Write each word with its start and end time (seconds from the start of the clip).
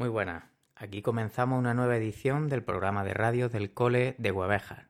Muy 0.00 0.08
buenas. 0.08 0.44
Aquí 0.76 1.02
comenzamos 1.02 1.58
una 1.58 1.74
nueva 1.74 1.94
edición 1.94 2.48
del 2.48 2.64
programa 2.64 3.04
de 3.04 3.12
radio 3.12 3.50
del 3.50 3.74
Cole 3.74 4.14
de 4.16 4.32
Huevejas. 4.32 4.86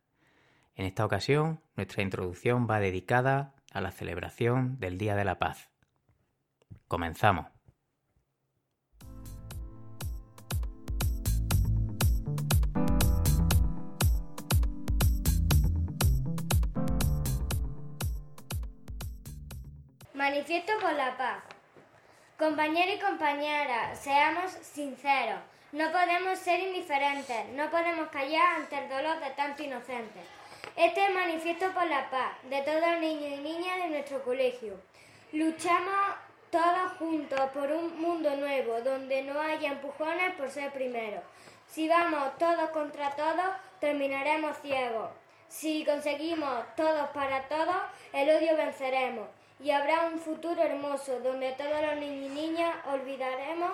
En 0.77 0.87
esta 0.87 1.05
ocasión, 1.05 1.61
nuestra 1.75 2.05
introducción 2.05 2.69
va 2.71 2.79
dedicada 2.79 3.57
a 3.73 3.81
la 3.81 3.91
celebración 3.91 4.79
del 4.79 4.99
Día 4.99 5.17
de 5.17 5.25
la 5.25 5.41
Paz. 5.41 5.69
Comenzamos. 6.87 7.47
Manifiesto 20.15 20.73
por 20.81 20.93
la 20.93 21.17
paz. 21.17 21.50
Compañeros 22.41 22.95
y 22.95 22.99
compañeras, 22.99 23.99
seamos 23.99 24.51
sinceros. 24.63 25.41
No 25.73 25.93
podemos 25.93 26.39
ser 26.39 26.59
indiferentes, 26.59 27.51
no 27.51 27.71
podemos 27.71 28.09
callar 28.09 28.57
ante 28.57 28.79
el 28.79 28.89
dolor 28.89 29.21
de 29.21 29.29
tantos 29.33 29.67
inocentes. 29.67 30.23
Este 30.75 31.03
es 31.03 31.09
el 31.11 31.15
manifiesto 31.15 31.71
por 31.75 31.87
la 31.87 32.09
paz 32.09 32.33
de 32.49 32.63
todos 32.63 32.81
los 32.81 32.99
niños 33.01 33.39
y 33.39 33.43
niñas 33.43 33.83
de 33.83 33.91
nuestro 33.91 34.23
colegio. 34.23 34.73
Luchamos 35.33 36.17
todos 36.51 36.93
juntos 36.99 37.41
por 37.53 37.71
un 37.71 38.01
mundo 38.01 38.35
nuevo, 38.35 38.81
donde 38.81 39.21
no 39.21 39.39
haya 39.39 39.73
empujones 39.73 40.35
por 40.37 40.49
ser 40.49 40.73
primero. 40.73 41.21
Si 41.67 41.91
vamos 41.91 42.39
todos 42.39 42.71
contra 42.71 43.11
todos, 43.11 43.55
terminaremos 43.81 44.57
ciegos. 44.63 45.11
Si 45.49 45.85
conseguimos 45.85 46.65
todos 46.75 47.11
para 47.11 47.43
todos, 47.49 47.77
el 48.15 48.31
odio 48.31 48.57
venceremos. 48.57 49.29
Y 49.63 49.71
habrá 49.71 50.07
un 50.07 50.19
futuro 50.19 50.63
hermoso, 50.63 51.21
donde 51.21 51.53
todos 51.53 51.83
los 51.83 51.97
niños 51.97 52.31
y 52.31 52.35
niñas 52.35 52.75
olvidaremos 52.87 53.73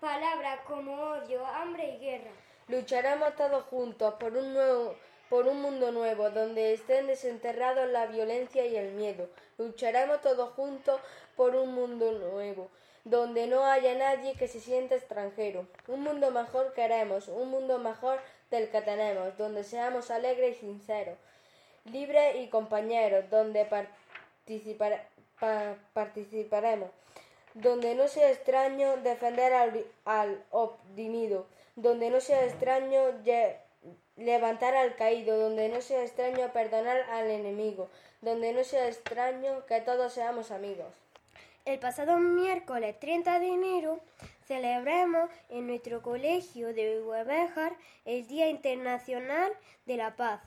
palabras 0.00 0.60
como 0.66 0.92
odio, 0.92 1.46
hambre 1.46 1.94
y 1.94 1.98
guerra. 1.98 2.30
Lucharemos 2.68 3.34
todos 3.36 3.64
juntos 3.64 4.14
por 4.14 4.36
un 4.36 4.52
nuevo 4.52 4.96
por 5.28 5.48
un 5.48 5.60
mundo 5.62 5.90
nuevo, 5.90 6.30
donde 6.30 6.74
estén 6.74 7.06
desenterrados 7.06 7.90
la 7.90 8.06
violencia 8.06 8.66
y 8.66 8.76
el 8.76 8.92
miedo. 8.92 9.28
Lucharemos 9.58 10.20
todos 10.20 10.50
juntos 10.50 11.00
por 11.34 11.56
un 11.56 11.74
mundo 11.74 12.12
nuevo, 12.12 12.70
donde 13.04 13.46
no 13.46 13.64
haya 13.64 13.94
nadie 13.94 14.34
que 14.34 14.46
se 14.48 14.60
sienta 14.60 14.94
extranjero. 14.94 15.66
Un 15.88 16.02
mundo 16.02 16.30
mejor 16.30 16.72
queremos, 16.74 17.28
un 17.28 17.50
mundo 17.50 17.78
mejor 17.78 18.20
del 18.50 18.68
que 18.70 18.82
tenemos, 18.82 19.36
donde 19.36 19.64
seamos 19.64 20.10
alegres 20.10 20.58
y 20.58 20.60
sinceros, 20.60 21.18
libres 21.84 22.36
y 22.36 22.48
compañeros, 22.48 23.28
donde 23.30 23.64
participaremos, 25.92 26.90
donde 27.54 27.94
no 27.94 28.08
sea 28.08 28.30
extraño 28.30 28.96
defender 28.98 29.52
al, 29.52 29.84
al 30.04 30.42
oprimido, 30.50 31.46
donde 31.76 32.10
no 32.10 32.20
sea 32.20 32.44
extraño 32.44 33.00
levantar 34.16 34.74
al 34.74 34.96
caído, 34.96 35.38
donde 35.38 35.68
no 35.68 35.80
sea 35.80 36.02
extraño 36.02 36.52
perdonar 36.52 36.98
al 37.10 37.30
enemigo, 37.30 37.88
donde 38.20 38.52
no 38.52 38.64
sea 38.64 38.88
extraño 38.88 39.66
que 39.66 39.80
todos 39.80 40.12
seamos 40.12 40.50
amigos. 40.50 40.92
El 41.64 41.78
pasado 41.78 42.18
miércoles 42.18 42.98
30 43.00 43.38
de 43.38 43.48
enero 43.48 44.00
celebramos 44.46 45.30
en 45.48 45.66
nuestro 45.66 46.02
colegio 46.02 46.74
de 46.74 47.00
Huevejar 47.00 47.72
el 48.04 48.26
Día 48.26 48.48
Internacional 48.48 49.50
de 49.86 49.96
la 49.96 50.14
Paz. 50.14 50.42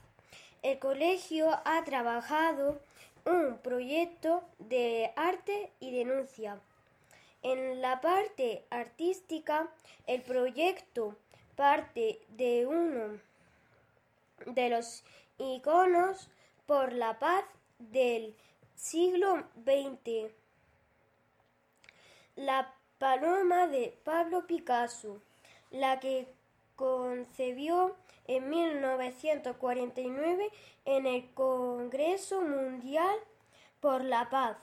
El 0.62 0.78
colegio 0.78 1.50
ha 1.64 1.82
trabajado 1.84 2.80
un 3.28 3.58
proyecto 3.58 4.42
de 4.58 5.12
arte 5.14 5.70
y 5.80 5.90
denuncia. 5.90 6.60
En 7.42 7.82
la 7.82 8.00
parte 8.00 8.64
artística, 8.70 9.68
el 10.06 10.22
proyecto 10.22 11.14
parte 11.54 12.20
de 12.30 12.66
uno 12.66 13.20
de 14.46 14.70
los 14.70 15.04
iconos 15.38 16.30
por 16.66 16.92
la 16.92 17.18
paz 17.18 17.44
del 17.78 18.34
siglo 18.74 19.44
XX. 19.64 20.32
La 22.36 22.74
paloma 22.98 23.66
de 23.66 23.96
Pablo 24.04 24.46
Picasso, 24.46 25.20
la 25.70 26.00
que 26.00 26.26
concebió 26.76 27.94
en 28.28 28.48
1949 28.48 30.50
en 30.84 31.06
el 31.06 31.28
Congreso 31.34 32.42
Mundial 32.42 33.16
por 33.80 34.04
la 34.04 34.30
Paz, 34.30 34.56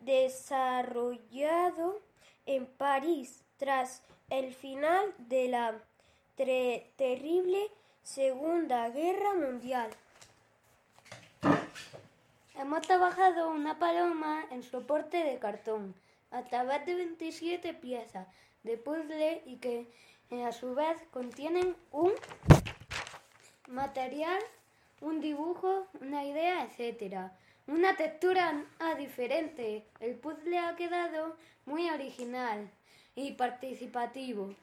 desarrollado 0.00 2.00
en 2.46 2.66
París 2.66 3.42
tras 3.56 4.02
el 4.28 4.52
final 4.52 5.14
de 5.18 5.48
la 5.48 5.78
terrible 6.96 7.70
Segunda 8.02 8.88
Guerra 8.90 9.34
Mundial. 9.34 9.90
Hemos 12.56 12.82
trabajado 12.82 13.50
una 13.50 13.78
paloma 13.78 14.44
en 14.50 14.62
soporte 14.62 15.24
de 15.24 15.38
cartón 15.38 15.94
a 16.30 16.42
través 16.42 16.84
de 16.86 16.94
27 16.94 17.74
piezas 17.74 18.26
de 18.62 18.76
puzzle 18.76 19.42
y 19.46 19.56
que 19.56 19.86
a 20.44 20.52
su 20.52 20.74
vez 20.74 20.96
contienen 21.10 21.74
un 21.90 22.12
material, 23.70 24.40
un 25.00 25.20
dibujo, 25.20 25.86
una 26.00 26.24
idea, 26.24 26.64
etc. 26.64 27.30
Una 27.66 27.96
textura 27.96 28.64
diferente. 28.98 29.84
El 30.00 30.16
puzzle 30.16 30.58
ha 30.58 30.76
quedado 30.76 31.36
muy 31.64 31.88
original 31.88 32.70
y 33.14 33.32
participativo. 33.32 34.54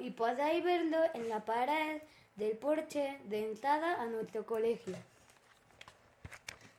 Y 0.00 0.10
podéis 0.10 0.62
verlo 0.64 0.98
en 1.14 1.28
la 1.28 1.44
pared 1.44 2.02
del 2.36 2.56
porche 2.56 3.18
de 3.24 3.48
entrada 3.48 4.00
a 4.00 4.06
nuestro 4.06 4.46
colegio. 4.46 4.96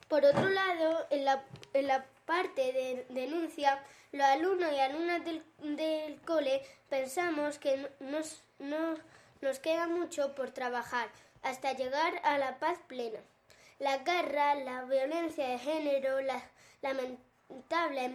Por 0.07 0.25
otro 0.25 0.49
lado, 0.49 1.07
en 1.09 1.25
la, 1.25 1.43
en 1.73 1.87
la 1.87 2.05
parte 2.25 2.73
de 2.73 3.05
denuncia, 3.09 3.81
los 4.11 4.25
alumnos 4.25 4.71
y 4.73 4.79
alumnas 4.79 5.23
del, 5.23 5.43
del 5.59 6.19
cole 6.21 6.61
pensamos 6.89 7.57
que 7.57 7.89
nos, 7.99 8.43
no, 8.59 8.95
nos 9.41 9.59
queda 9.59 9.87
mucho 9.87 10.35
por 10.35 10.51
trabajar 10.51 11.09
hasta 11.41 11.73
llegar 11.73 12.21
a 12.23 12.37
la 12.37 12.59
paz 12.59 12.77
plena. 12.87 13.19
La 13.79 13.97
guerra, 13.99 14.55
la 14.55 14.83
violencia 14.83 15.47
de 15.47 15.59
género, 15.59 16.21
las 16.21 16.43
lamentables 16.81 18.11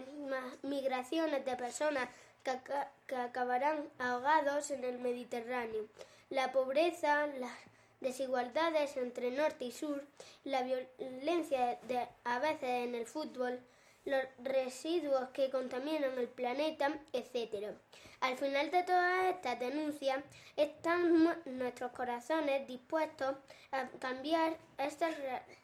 migraciones 0.63 1.43
de 1.45 1.55
personas 1.55 2.07
que, 2.43 2.57
que 3.05 3.15
acabarán 3.15 3.89
ahogados 3.99 4.71
en 4.71 4.83
el 4.83 4.99
Mediterráneo, 4.99 5.87
la 6.29 6.51
pobreza, 6.51 7.27
las 7.27 7.51
desigualdades 7.99 8.95
entre 8.97 9.31
norte 9.31 9.65
y 9.65 9.71
sur, 9.71 10.05
la 10.43 10.61
violencia 10.63 11.79
de, 11.87 12.07
a 12.23 12.39
veces 12.39 12.87
en 12.87 12.95
el 12.95 13.05
fútbol, 13.05 13.59
los 14.05 14.23
residuos 14.39 15.29
que 15.29 15.49
contaminan 15.49 16.17
el 16.17 16.27
planeta, 16.29 16.97
etc. 17.11 17.75
Al 18.19 18.37
final 18.37 18.71
de 18.71 18.83
todas 18.83 19.25
estas 19.25 19.59
denuncias 19.59 20.23
están 20.55 21.35
nuestros 21.45 21.91
corazones 21.91 22.67
dispuestos 22.67 23.35
a 23.71 23.87
cambiar 23.99 24.57
esta, 24.77 25.09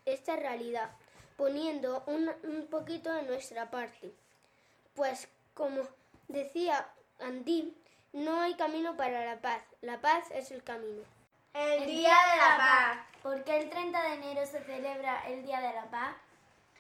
esta 0.06 0.36
realidad, 0.36 0.92
poniendo 1.36 2.04
un, 2.06 2.32
un 2.44 2.68
poquito 2.68 3.12
de 3.12 3.24
nuestra 3.24 3.72
parte. 3.72 4.14
Pues 4.94 5.28
como 5.54 5.82
decía 6.28 6.88
Andy, 7.20 7.76
no 8.14 8.42
hay 8.42 8.54
camino 8.56 8.96
para 8.96 9.26
la 9.26 9.42
paz, 9.42 9.64
la 9.82 10.00
paz 10.00 10.30
es 10.32 10.52
el 10.52 10.64
camino. 10.64 11.04
El 11.54 11.86
Día 11.86 12.16
de 12.32 12.38
la 12.38 12.58
Paz. 12.58 12.98
¿Por 13.22 13.44
qué 13.44 13.58
el 13.58 13.70
30 13.70 14.02
de 14.02 14.14
enero 14.16 14.46
se 14.46 14.64
celebra 14.64 15.24
el 15.28 15.44
Día 15.44 15.62
de 15.62 15.72
la 15.72 15.86
Paz? 15.86 16.16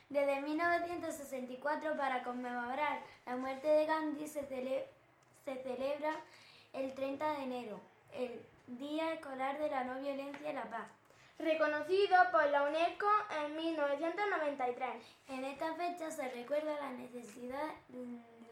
Desde 0.09 0.41
1964, 0.41 1.95
para 1.95 2.23
conmemorar 2.23 2.99
la 3.25 3.35
muerte 3.35 3.67
de 3.67 3.85
Gandhi, 3.85 4.27
se, 4.27 4.43
cele 4.45 4.87
se 5.45 5.55
celebra 5.63 6.15
el 6.73 6.93
30 6.93 7.31
de 7.33 7.43
enero, 7.43 7.79
el 8.13 8.45
Día 8.67 9.13
Escolar 9.13 9.59
de 9.59 9.69
la 9.69 9.83
No 9.83 9.99
Violencia 9.99 10.49
y 10.49 10.53
la 10.53 10.63
Paz. 10.63 10.87
Reconocido 11.39 12.15
por 12.31 12.45
la 12.49 12.63
UNESCO 12.63 13.07
en 13.43 13.55
1993. 13.55 14.89
En 15.29 15.45
esta 15.45 15.73
fecha 15.75 16.11
se 16.11 16.29
recuerda 16.29 16.79
la 16.79 16.91
necesidad 16.91 17.69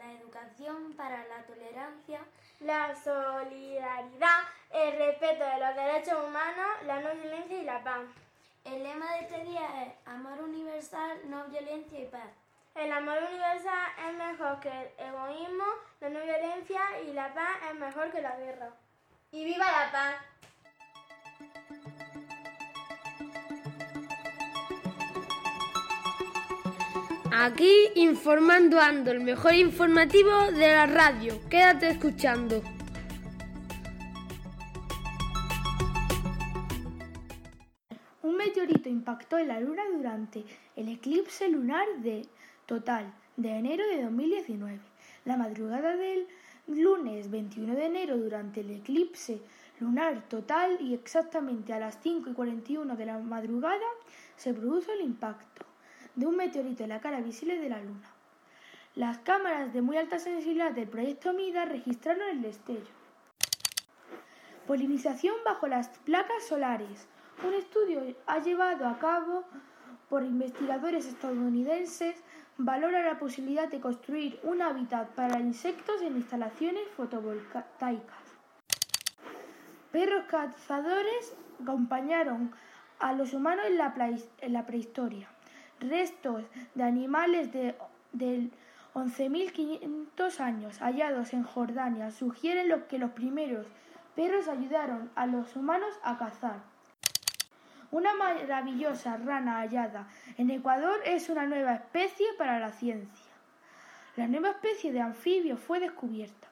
la 0.02 0.12
educación 0.12 0.94
para 0.94 1.24
la 1.28 1.42
tolerancia, 1.46 2.20
la 2.60 2.94
solidaridad, 3.02 4.42
el 4.70 4.98
respeto 4.98 5.44
de 5.44 5.60
los 5.60 5.76
derechos 5.76 6.24
humanos, 6.26 6.66
la 6.86 7.00
no 7.00 7.14
violencia 7.14 7.58
y 7.58 7.64
la 7.64 7.84
paz. 7.84 8.02
El 8.64 8.82
lema 8.82 9.12
de 9.14 9.20
este 9.20 9.44
día 9.44 9.84
es 9.84 9.92
Amor 10.06 10.40
universal, 10.40 11.18
no 11.26 11.44
violencia 11.46 12.00
y 12.00 12.06
paz. 12.06 12.30
El 12.74 12.90
amor 12.90 13.18
universal 13.28 13.88
es 14.08 14.16
mejor 14.16 14.58
que 14.60 14.68
el 14.68 15.06
egoísmo, 15.06 15.64
la 16.00 16.08
no 16.08 16.22
violencia 16.22 16.80
y 17.06 17.12
la 17.12 17.32
paz 17.34 17.58
es 17.70 17.78
mejor 17.78 18.10
que 18.10 18.22
la 18.22 18.34
guerra. 18.38 18.70
¡Y 19.30 19.44
viva 19.44 19.66
la 19.66 19.92
paz! 19.92 20.14
Aquí 27.30 27.90
informando 27.96 28.80
ando, 28.80 29.10
el 29.10 29.20
mejor 29.20 29.54
informativo 29.54 30.50
de 30.52 30.68
la 30.68 30.86
radio. 30.86 31.38
Quédate 31.50 31.90
escuchando. 31.90 32.62
Un 38.22 38.36
meteorito 38.36 38.88
impactó 38.88 39.36
en 39.36 39.48
la 39.48 39.60
luna 39.60 39.82
durante 39.94 40.44
el 40.74 40.88
eclipse 40.88 41.48
lunar 41.48 41.86
de 41.98 42.26
total 42.66 43.12
de 43.36 43.50
enero 43.50 43.86
de 43.86 44.02
2019. 44.02 44.80
La 45.24 45.36
madrugada 45.36 45.96
del 45.96 46.26
lunes 46.66 47.30
21 47.30 47.74
de 47.74 47.86
enero, 47.86 48.16
durante 48.16 48.60
el 48.60 48.70
eclipse 48.70 49.40
lunar 49.80 50.28
total 50.28 50.78
y 50.80 50.94
exactamente 50.94 51.72
a 51.72 51.80
las 51.80 51.98
5 52.02 52.30
y 52.30 52.34
41 52.34 52.96
de 52.96 53.06
la 53.06 53.18
madrugada, 53.18 53.86
se 54.36 54.54
produjo 54.54 54.92
el 54.92 55.00
impacto 55.00 55.64
de 56.14 56.26
un 56.26 56.36
meteorito 56.36 56.82
en 56.84 56.90
la 56.90 57.00
cara 57.00 57.20
visible 57.20 57.58
de 57.58 57.68
la 57.68 57.80
Luna. 57.80 58.10
Las 58.94 59.18
cámaras 59.18 59.72
de 59.72 59.80
muy 59.80 59.96
alta 59.96 60.18
sensibilidad 60.18 60.72
del 60.72 60.88
proyecto 60.88 61.32
MIDA 61.32 61.64
registraron 61.64 62.28
el 62.28 62.42
destello. 62.42 62.92
Polinización 64.66 65.34
bajo 65.44 65.66
las 65.66 65.88
placas 66.04 66.46
solares. 66.46 67.06
Un 67.44 67.54
estudio 67.54 68.02
ha 68.26 68.38
llevado 68.38 68.86
a 68.86 68.98
cabo 68.98 69.44
por 70.08 70.22
investigadores 70.22 71.06
estadounidenses 71.06 72.22
valora 72.64 73.02
la 73.02 73.18
posibilidad 73.18 73.68
de 73.68 73.80
construir 73.80 74.38
un 74.44 74.62
hábitat 74.62 75.08
para 75.16 75.40
insectos 75.40 76.00
en 76.00 76.16
instalaciones 76.16 76.84
fotovoltaicas. 76.96 78.22
Perros 79.90 80.24
cazadores 80.28 81.34
acompañaron 81.60 82.52
a 83.00 83.14
los 83.14 83.34
humanos 83.34 83.66
en 83.66 83.78
la, 84.52 84.64
prehistoria. 84.64 85.28
Restos 85.80 86.44
de 86.76 86.84
animales 86.84 87.52
de, 87.52 87.74
de 88.12 88.48
11.500 88.94 90.38
años 90.38 90.78
hallados 90.78 91.32
en 91.32 91.42
Jordania 91.42 92.12
sugieren 92.12 92.84
que 92.88 92.98
los 92.98 93.10
primeros 93.10 93.66
perros 94.14 94.46
ayudaron 94.46 95.10
a 95.16 95.26
los 95.26 95.56
humanos 95.56 95.98
a 96.04 96.16
cazar. 96.16 96.71
Una 97.92 98.14
maravillosa 98.14 99.18
rana 99.18 99.58
hallada 99.58 100.08
en 100.38 100.50
Ecuador 100.50 100.98
es 101.04 101.28
una 101.28 101.44
nueva 101.44 101.74
especie 101.74 102.26
para 102.38 102.58
la 102.58 102.72
ciencia. 102.72 103.30
La 104.16 104.26
nueva 104.26 104.48
especie 104.48 104.92
de 104.92 105.02
anfibio 105.02 105.58
fue 105.58 105.78
descubierta 105.78 106.48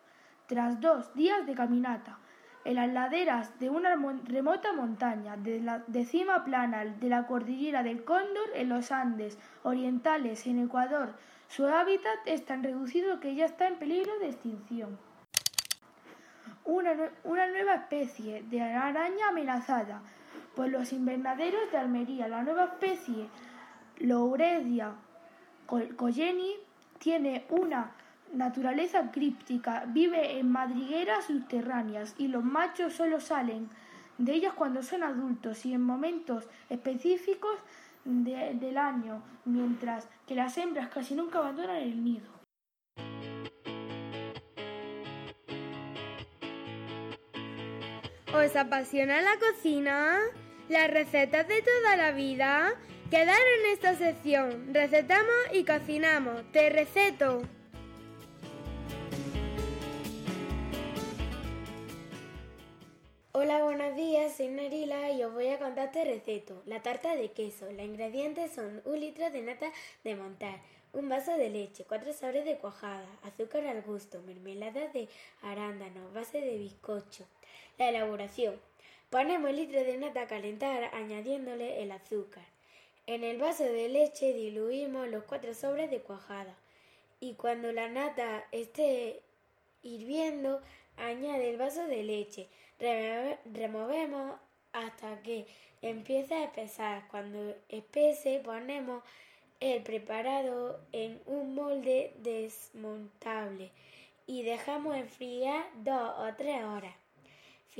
tras 0.48 0.82
dos 0.82 1.14
días 1.14 1.46
de 1.46 1.54
caminata 1.54 2.18
en 2.66 2.74
las 2.74 2.92
laderas 2.92 3.58
de 3.58 3.70
una 3.70 3.96
remota 4.24 4.74
montaña 4.74 5.38
de 5.38 5.60
la 5.60 5.82
cima 6.04 6.44
plana 6.44 6.84
de 6.84 7.08
la 7.08 7.26
cordillera 7.26 7.82
del 7.82 8.04
Cóndor 8.04 8.50
en 8.54 8.68
los 8.68 8.92
Andes 8.92 9.38
orientales 9.62 10.46
en 10.46 10.62
Ecuador. 10.62 11.14
Su 11.48 11.66
hábitat 11.66 12.18
es 12.26 12.44
tan 12.44 12.62
reducido 12.62 13.18
que 13.18 13.34
ya 13.34 13.46
está 13.46 13.66
en 13.66 13.78
peligro 13.78 14.18
de 14.18 14.28
extinción 14.28 14.98
una, 16.70 16.94
nueva 17.46 17.74
especie 17.74 18.42
de 18.44 18.62
araña 18.62 19.28
amenazada 19.28 20.02
por 20.60 20.68
los 20.68 20.92
invernaderos 20.92 21.72
de 21.72 21.78
Almería. 21.78 22.28
La 22.28 22.42
nueva 22.42 22.64
especie, 22.64 23.30
Louredia 23.98 24.92
colleni, 25.64 26.52
tiene 26.98 27.46
una 27.48 27.92
naturaleza 28.34 29.10
críptica, 29.10 29.84
vive 29.86 30.38
en 30.38 30.52
madrigueras 30.52 31.24
subterráneas 31.24 32.14
y 32.18 32.28
los 32.28 32.44
machos 32.44 32.92
solo 32.92 33.20
salen 33.20 33.70
de 34.18 34.34
ellas 34.34 34.52
cuando 34.52 34.82
son 34.82 35.02
adultos 35.02 35.64
y 35.64 35.72
en 35.72 35.80
momentos 35.80 36.46
específicos 36.68 37.56
del 38.04 38.76
año, 38.76 39.22
mientras 39.46 40.10
que 40.26 40.34
las 40.34 40.58
hembras 40.58 40.90
casi 40.90 41.14
nunca 41.14 41.38
abandonan 41.38 41.76
el 41.76 42.04
nido. 42.04 42.28
¿Os 48.34 48.54
apasiona 48.56 49.22
la 49.22 49.38
cocina? 49.38 50.20
¿Las 50.70 50.88
recetas 50.88 51.48
de 51.48 51.62
toda 51.62 51.96
la 51.96 52.12
vida? 52.12 52.72
Quedar 53.10 53.40
en 53.58 53.72
esta 53.72 53.96
sección. 53.96 54.72
Recetamos 54.72 55.34
y 55.52 55.64
cocinamos. 55.64 56.44
Te 56.52 56.70
receto. 56.70 57.42
Hola, 63.32 63.64
buenos 63.64 63.96
días, 63.96 64.36
soy 64.36 64.46
Narila 64.46 65.10
y 65.10 65.24
os 65.24 65.34
voy 65.34 65.48
a 65.48 65.58
contar 65.58 65.86
este 65.86 66.04
receto. 66.04 66.62
La 66.66 66.80
tarta 66.82 67.16
de 67.16 67.32
queso. 67.32 67.68
Los 67.72 67.84
ingredientes 67.84 68.52
son 68.52 68.80
un 68.84 69.00
litro 69.00 69.28
de 69.28 69.42
nata 69.42 69.72
de 70.04 70.14
montar, 70.14 70.60
un 70.92 71.08
vaso 71.08 71.36
de 71.36 71.50
leche, 71.50 71.84
cuatro 71.88 72.12
sobres 72.12 72.44
de 72.44 72.58
cuajada, 72.58 73.08
azúcar 73.24 73.66
al 73.66 73.82
gusto, 73.82 74.22
mermelada 74.22 74.86
de 74.86 75.08
arándano, 75.42 76.12
base 76.12 76.40
de 76.40 76.58
bizcocho. 76.58 77.26
La 77.76 77.88
elaboración. 77.88 78.69
Ponemos 79.10 79.50
el 79.50 79.56
litro 79.56 79.82
de 79.82 79.96
nata 79.96 80.22
a 80.22 80.26
calentar 80.28 80.84
añadiéndole 80.94 81.82
el 81.82 81.90
azúcar. 81.90 82.44
En 83.08 83.24
el 83.24 83.38
vaso 83.38 83.64
de 83.64 83.88
leche 83.88 84.32
diluimos 84.32 85.08
los 85.08 85.24
cuatro 85.24 85.52
sobres 85.52 85.90
de 85.90 85.98
cuajada. 85.98 86.54
Y 87.18 87.34
cuando 87.34 87.72
la 87.72 87.88
nata 87.88 88.44
esté 88.52 89.20
hirviendo, 89.82 90.62
añade 90.96 91.50
el 91.50 91.56
vaso 91.56 91.88
de 91.88 92.04
leche. 92.04 92.46
Removemos 93.52 94.38
hasta 94.72 95.20
que 95.22 95.48
empiece 95.82 96.34
a 96.34 96.44
espesar. 96.44 97.08
Cuando 97.08 97.56
espese, 97.68 98.40
ponemos 98.44 99.02
el 99.58 99.82
preparado 99.82 100.78
en 100.92 101.20
un 101.26 101.56
molde 101.56 102.14
desmontable 102.18 103.72
y 104.28 104.44
dejamos 104.44 104.94
enfriar 104.94 105.64
dos 105.82 106.14
o 106.16 106.32
tres 106.36 106.62
horas. 106.62 106.99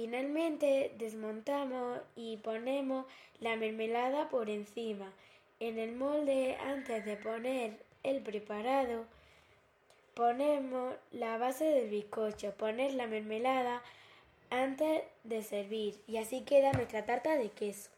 Finalmente 0.00 0.94
desmontamos 0.96 2.00
y 2.16 2.38
ponemos 2.38 3.04
la 3.38 3.56
mermelada 3.56 4.30
por 4.30 4.48
encima. 4.48 5.12
En 5.58 5.78
el 5.78 5.94
molde 5.94 6.56
antes 6.56 7.04
de 7.04 7.18
poner 7.18 7.84
el 8.02 8.22
preparado 8.22 9.04
ponemos 10.14 10.94
la 11.12 11.36
base 11.36 11.66
del 11.66 11.90
bizcocho, 11.90 12.54
poner 12.54 12.94
la 12.94 13.08
mermelada 13.08 13.82
antes 14.48 15.02
de 15.24 15.42
servir 15.42 16.02
y 16.06 16.16
así 16.16 16.44
queda 16.44 16.72
nuestra 16.72 17.04
tarta 17.04 17.36
de 17.36 17.50
queso. 17.50 17.90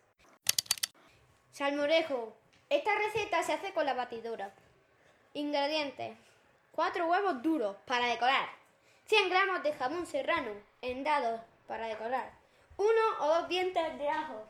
Salmorejo. 1.53 2.35
Esta 2.69 2.91
receta 2.97 3.45
se 3.45 3.53
hace 3.53 3.73
con 3.75 3.87
la 3.87 3.95
batidora. 3.95 4.53
Ingredientes. 5.35 6.17
4 6.73 7.07
huevos 7.07 7.43
duros 7.45 7.77
para 7.87 8.09
decorar. 8.09 8.49
100 9.07 9.31
gramos 9.31 9.63
de 9.63 9.73
jamón 9.75 10.05
serrano 10.05 10.51
en 10.81 11.05
dados 11.05 11.41
para 11.67 11.87
decorar. 11.87 12.33
Uno 12.77 13.05
o 13.21 13.27
dos 13.29 13.49
dientes 13.49 13.99
de 13.99 14.09
ajo. 14.09 14.49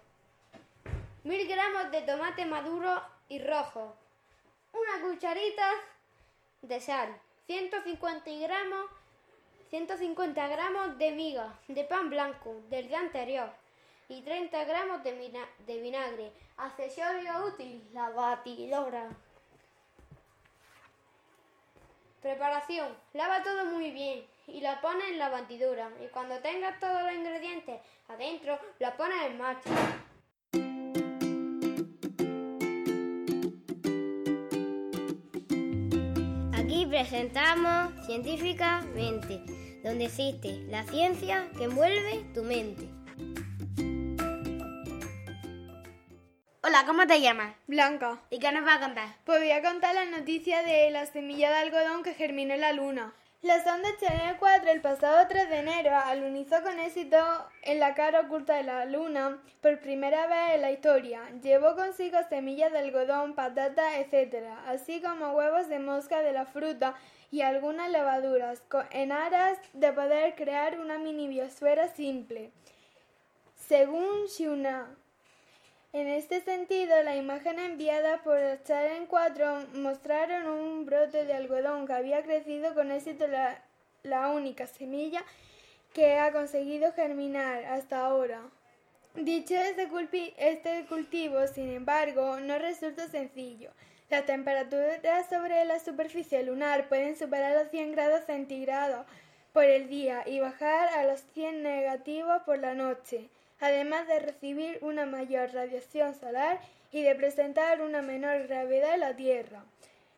Mil 1.25 1.47
gramos 1.47 1.91
de 1.91 2.03
tomate 2.03 2.45
maduro 2.47 3.03
y 3.29 3.39
rojo. 3.43 3.97
Una 4.73 5.03
cucharita 5.03 5.69
de 6.63 6.81
sal. 6.81 7.21
150 7.47 8.31
gramos, 8.41 8.87
150 9.71 10.49
gramos 10.49 10.99
de 10.99 11.11
miga 11.11 11.59
de 11.69 11.85
pan 11.85 12.09
blanco 12.09 12.63
del 12.71 12.89
día 12.89 13.01
anterior 13.01 13.51
y 14.09 14.23
30 14.23 14.65
gramos 14.65 15.03
de, 15.03 15.81
vinagre. 15.81 16.33
Accesorio 16.57 17.47
útil, 17.47 17.89
la 17.93 18.11
batidora. 18.11 19.09
Preparación. 22.21 22.97
Lava 23.15 23.43
todo 23.43 23.65
muy 23.67 23.91
bien 23.91 24.25
y 24.47 24.61
la 24.61 24.81
pones 24.81 25.09
en 25.11 25.19
la 25.19 25.29
batidora 25.29 25.91
y 26.05 26.09
cuando 26.09 26.39
tengas 26.39 26.79
todos 26.79 27.03
los 27.03 27.13
ingredientes 27.13 27.81
adentro, 28.09 28.59
la 28.79 28.97
pones 28.97 29.23
en 29.23 29.39
marcha. 29.39 29.71
Aquí 36.55 36.87
presentamos 36.87 38.07
científicamente, 38.07 39.43
donde 39.83 40.07
existe 40.07 40.65
la 40.69 40.85
ciencia 40.85 41.49
que 41.57 41.65
envuelve 41.65 42.25
tu 42.35 42.43
mente. 42.43 42.89
Hola, 46.65 46.85
¿cómo 46.87 47.07
te 47.07 47.21
llamas? 47.21 47.55
Blanca. 47.67 48.23
¿Y 48.31 48.39
qué 48.39 48.53
nos 48.53 48.65
va 48.65 48.75
a 48.75 48.81
contar? 48.81 49.09
Pues 49.25 49.41
voy 49.41 49.51
a 49.51 49.63
contar 49.63 49.95
la 49.95 50.05
noticia 50.05 50.63
de 50.63 50.91
la 50.91 51.07
semilla 51.07 51.51
de 51.51 51.57
algodón 51.57 52.03
que 52.03 52.15
germinó 52.15 52.55
en 52.55 52.61
la 52.61 52.73
luna. 52.73 53.13
La 53.43 53.61
sonda 53.65 53.89
Channel 53.99 54.37
4 54.39 54.71
el 54.71 54.81
pasado 54.81 55.27
3 55.29 55.51
de 55.51 55.59
enero 55.59 55.97
alunizó 55.97 56.63
con 56.63 56.79
éxito 56.79 57.17
en 57.63 57.81
la 57.81 57.93
cara 57.93 58.21
oculta 58.21 58.55
de 58.55 58.63
la 58.63 58.85
Luna 58.85 59.43
por 59.61 59.81
primera 59.81 60.29
vez 60.29 60.55
en 60.55 60.63
la 60.63 60.71
historia. 60.71 61.29
Llevó 61.43 61.75
consigo 61.75 62.19
semillas 62.29 62.71
de 62.71 62.79
algodón, 62.79 63.35
patatas, 63.35 63.97
etc., 63.97 64.47
así 64.69 65.03
como 65.03 65.33
huevos 65.33 65.69
de 65.69 65.81
mosca 65.81 66.23
de 66.23 66.33
la 66.33 66.47
fruta 66.47 66.95
y 67.33 67.41
algunas 67.41 67.91
levaduras, 67.91 68.63
en 68.93 69.11
aras 69.11 69.59
de 69.73 69.93
poder 69.93 70.37
crear 70.37 70.79
una 70.79 70.99
mini 70.99 71.27
biosfera 71.27 71.89
simple. 71.89 72.53
Según 73.57 74.27
Shuna, 74.27 74.87
en 75.93 76.09
este 76.09 76.41
sentido, 76.41 77.03
la 77.03 77.17
imagen 77.17 77.59
enviada 77.59 78.23
por 78.23 78.39
Channel 78.65 79.07
4 79.09 79.67
mostraron 79.75 80.47
un 80.47 80.87
brote 80.87 81.27
de 81.27 81.35
algodón 81.35 81.87
que 81.87 81.93
había 81.93 82.23
crecido 82.23 82.75
con 82.75 82.91
éxito 82.91 83.27
la, 83.27 84.29
única 84.31 84.67
semilla 84.67 85.23
que 85.93 86.19
ha 86.19 86.33
conseguido 86.33 86.93
germinar 86.93 87.65
hasta 87.67 88.07
ahora. 88.07 88.41
Dicho 89.15 89.55
este, 89.55 90.35
este 90.39 90.87
cultivo, 90.87 91.47
sin 91.47 91.71
embargo, 91.71 92.41
no 92.41 92.59
resulta 92.59 93.09
sencillo. 93.09 93.71
Las 94.09 94.25
temperaturas 94.25 95.29
sobre 95.29 95.63
la 95.67 95.79
superficie 95.79 96.43
lunar 96.43 96.89
pueden 96.89 97.17
superar 97.17 97.55
los 97.55 97.71
100 97.71 97.93
grados 97.93 98.25
centígrados 98.25 99.07
por 99.53 99.65
el 99.65 99.89
día 99.91 100.23
y 100.27 100.41
bajar 100.41 100.89
a 100.89 101.05
los 101.05 101.21
100 101.35 101.63
negativos 101.63 102.43
por 102.45 102.59
la 102.59 102.75
noche, 102.75 103.29
además 103.63 104.09
de 104.09 104.19
recibir 104.19 104.79
una 104.83 105.07
mayor 105.07 105.53
radiación 105.53 106.15
solar 106.15 106.61
y 106.91 107.03
de 107.03 107.15
presentar 107.15 107.81
una 107.81 108.03
menor 108.03 108.49
gravedad 108.49 108.95
en 108.95 109.01
la 109.01 109.17
Tierra. 109.17 109.65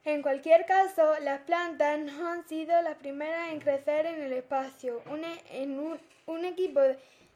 En 0.05 0.23
cualquier 0.23 0.65
caso, 0.65 1.15
las 1.21 1.43
plantas 1.43 1.99
no 1.99 2.27
han 2.27 2.49
sido 2.49 2.81
las 2.83 2.97
primeras 2.97 3.53
en 3.53 3.61
crecer 3.61 4.07
en 4.07 4.23
el 4.23 4.33
espacio. 4.33 5.03
Un, 5.11 5.23
en 5.51 5.79
un, 6.27 6.45
equipo 6.45 6.81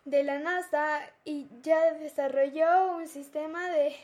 de 0.07 0.23
la 0.25 0.39
NASA 0.39 1.01
ya 1.63 1.93
desarrolló 1.93 2.97
un 2.97 3.07
sistema 3.07 3.71
de 3.71 3.95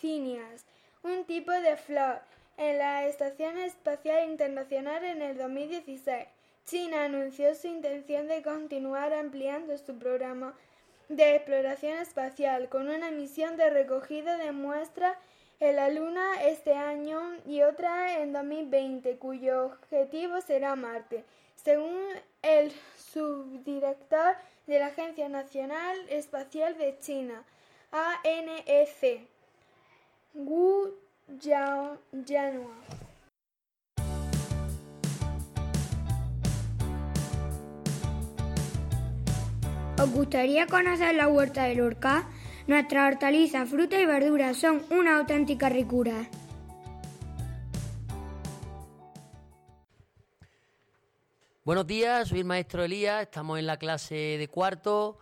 cinias, 0.00 0.66
un 1.02 1.24
tipo 1.24 1.50
de 1.50 1.76
flor, 1.76 2.20
en 2.58 2.78
la 2.78 3.06
Estación 3.06 3.56
Espacial 3.58 4.28
Internacional 4.30 5.02
en 5.02 5.22
el 5.22 5.36
2016. 5.38 6.26
China 6.66 7.04
anunció 7.04 7.54
su 7.54 7.68
intención 7.68 8.28
de 8.28 8.42
continuar 8.42 9.12
ampliando 9.12 9.76
su 9.78 9.98
programa 9.98 10.54
de 11.08 11.36
exploración 11.36 11.98
espacial 11.98 12.68
con 12.68 12.88
una 12.88 13.10
misión 13.10 13.56
de 13.56 13.70
recogida 13.70 14.36
de 14.38 14.52
muestras 14.52 15.16
en 15.60 15.76
la 15.76 15.88
Luna 15.88 16.42
este 16.44 16.74
año 16.74 17.20
y 17.46 17.62
otra 17.62 18.20
en 18.20 18.32
2020, 18.32 19.16
cuyo 19.18 19.66
objetivo 19.66 20.40
será 20.40 20.74
Marte. 20.76 21.24
Según 21.54 22.00
el 22.42 22.72
subdirector 22.96 24.36
de 24.66 24.78
la 24.78 24.86
Agencia 24.86 25.28
Nacional 25.28 25.96
Espacial 26.08 26.76
de 26.76 26.98
China, 26.98 27.44
ANEC, 27.92 29.26
Wu 30.34 30.94
Jianhua. 31.40 33.03
¿Os 39.96 40.10
gustaría 40.10 40.66
conocer 40.66 41.14
la 41.14 41.28
huerta 41.28 41.64
del 41.64 41.80
Orca? 41.80 42.28
Nuestras 42.66 43.12
hortalizas, 43.12 43.68
frutas 43.68 44.00
y 44.00 44.06
verduras 44.06 44.56
son 44.56 44.82
una 44.90 45.18
auténtica 45.18 45.68
ricura. 45.68 46.28
Buenos 51.64 51.86
días, 51.86 52.28
soy 52.28 52.40
el 52.40 52.44
maestro 52.44 52.82
Elías, 52.82 53.22
estamos 53.22 53.56
en 53.60 53.68
la 53.68 53.76
clase 53.76 54.36
de 54.36 54.48
cuarto, 54.48 55.18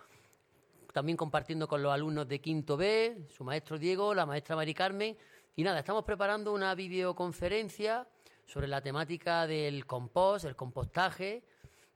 también 0.94 1.18
compartiendo 1.18 1.68
con 1.68 1.82
los 1.82 1.92
alumnos 1.92 2.26
de 2.26 2.40
quinto 2.40 2.78
B, 2.78 3.26
su 3.28 3.44
maestro 3.44 3.78
Diego, 3.78 4.14
la 4.14 4.24
maestra 4.24 4.56
Mari 4.56 4.72
Carmen, 4.72 5.16
y 5.54 5.64
nada, 5.64 5.80
estamos 5.80 6.02
preparando 6.02 6.50
una 6.50 6.74
videoconferencia 6.74 8.08
sobre 8.46 8.68
la 8.68 8.80
temática 8.80 9.46
del 9.46 9.84
compost, 9.84 10.46
el 10.46 10.56
compostaje, 10.56 11.44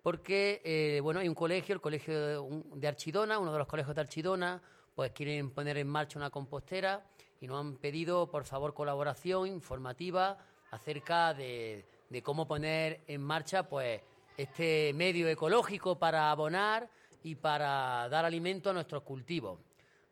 porque 0.07 0.63
eh, 0.63 1.01
bueno, 1.03 1.19
hay 1.19 1.29
un 1.29 1.35
colegio, 1.35 1.75
el 1.75 1.81
colegio 1.81 2.49
de 2.77 2.87
Archidona, 2.87 3.41
uno 3.41 3.51
de 3.51 3.59
los 3.59 3.67
colegios 3.67 3.93
de 3.93 4.03
Archidona, 4.03 4.63
pues 4.95 5.11
quieren 5.11 5.51
poner 5.51 5.79
en 5.79 5.89
marcha 5.89 6.17
una 6.17 6.31
compostera 6.31 7.05
y 7.41 7.49
nos 7.49 7.59
han 7.59 7.75
pedido, 7.79 8.31
por 8.31 8.45
favor, 8.45 8.73
colaboración 8.73 9.49
informativa 9.49 10.39
acerca 10.71 11.35
de, 11.35 11.85
cómo 12.23 12.47
poner 12.47 13.01
en 13.09 13.21
marcha, 13.21 13.65
pues, 13.65 14.01
este 14.37 14.93
medio 14.95 15.27
ecológico 15.29 15.99
para 15.99 16.31
abonar 16.31 16.89
y 17.25 17.35
para 17.35 18.09
dar 18.09 18.25
alimento 18.25 18.71
a 18.71 18.75
nuestros 18.75 19.03
cultivos. 19.03 19.59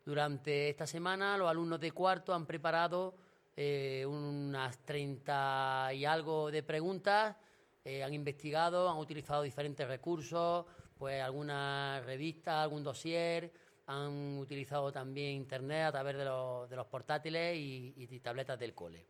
Durante 0.05 0.67
esta 0.67 0.85
semana 0.85 1.37
los 1.37 1.49
alumnos 1.49 1.79
de 1.79 1.93
cuarto 1.93 2.33
han 2.33 2.45
preparado 2.45 3.15
eh, 3.55 4.05
unas 4.05 4.77
30 4.79 5.91
y 5.93 6.03
algo 6.03 6.51
de 6.51 6.63
preguntas, 6.63 7.37
eh, 7.85 8.03
han 8.03 8.13
investigado, 8.15 8.89
han 8.89 8.97
utilizado 8.97 9.43
diferentes 9.43 9.87
recursos, 9.87 10.65
pues 10.97 11.21
algunas 11.21 12.03
revistas, 12.03 12.55
algún 12.55 12.83
dossier, 12.83 13.51
han 13.85 14.39
utilizado 14.39 14.91
también 14.91 15.33
Internet 15.33 15.85
a 15.85 15.91
través 15.91 16.17
de 16.17 16.25
los, 16.25 16.87
portátiles 16.87 17.55
y, 17.55 18.19
tabletas 18.23 18.57
del 18.57 18.73
cole. 18.73 19.05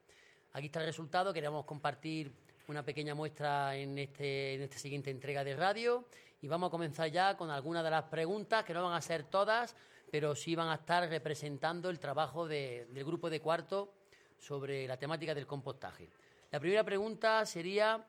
Aquí 0.51 0.65
está 0.65 0.81
el 0.81 0.87
resultado, 0.87 1.33
queríamos 1.33 1.63
compartir 1.63 2.33
una 2.67 2.83
pequeña 2.83 3.15
muestra 3.15 3.77
este, 3.77 4.55
en 4.55 4.61
esta 4.63 4.77
siguiente 4.77 5.09
entrega 5.09 5.45
de 5.45 5.55
radio 5.55 6.05
y 6.41 6.47
vamos 6.49 6.67
a 6.67 6.71
comenzar 6.71 7.09
ya 7.09 7.37
con 7.37 7.49
algunas 7.49 7.83
de 7.83 7.91
las 7.91 8.03
preguntas, 8.03 8.65
que 8.65 8.73
no 8.73 8.83
van 8.83 8.93
a 8.93 9.01
ser 9.01 9.23
todas, 9.23 9.73
pero 10.11 10.35
sí 10.35 10.53
van 10.53 10.67
a 10.67 10.75
estar 10.75 11.07
representando 11.07 11.89
el 11.89 11.99
trabajo 11.99 12.45
del 12.45 13.05
grupo 13.05 13.29
de 13.29 13.39
cuarto 13.39 13.93
sobre 14.37 14.85
la 14.85 14.97
temática 14.97 15.33
del 15.33 15.47
compostaje. 15.47 16.09
La 16.51 16.59
primera 16.59 16.83
pregunta 16.83 17.45
sería, 17.45 18.05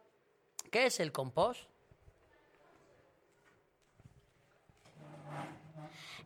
¿qué 0.70 0.86
es 0.86 1.00
el 1.00 1.12
compost? 1.12 1.68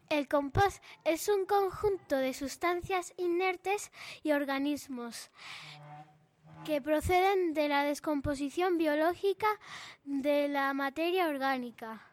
El 0.08 0.26
compost 0.26 0.82
es 1.04 1.28
un 1.28 1.46
conjunto 1.46 2.16
de 2.16 2.34
sustancias 2.34 3.12
inertes 3.16 3.92
y 4.24 4.32
organismos 4.32 5.30
que 6.64 6.82
proceden 6.82 7.54
de 7.54 7.68
la 7.68 7.84
descomposición 7.84 8.76
biológica 8.76 9.46
de 10.04 10.48
la 10.48 10.74
materia 10.74 11.28
orgánica. 11.28 12.04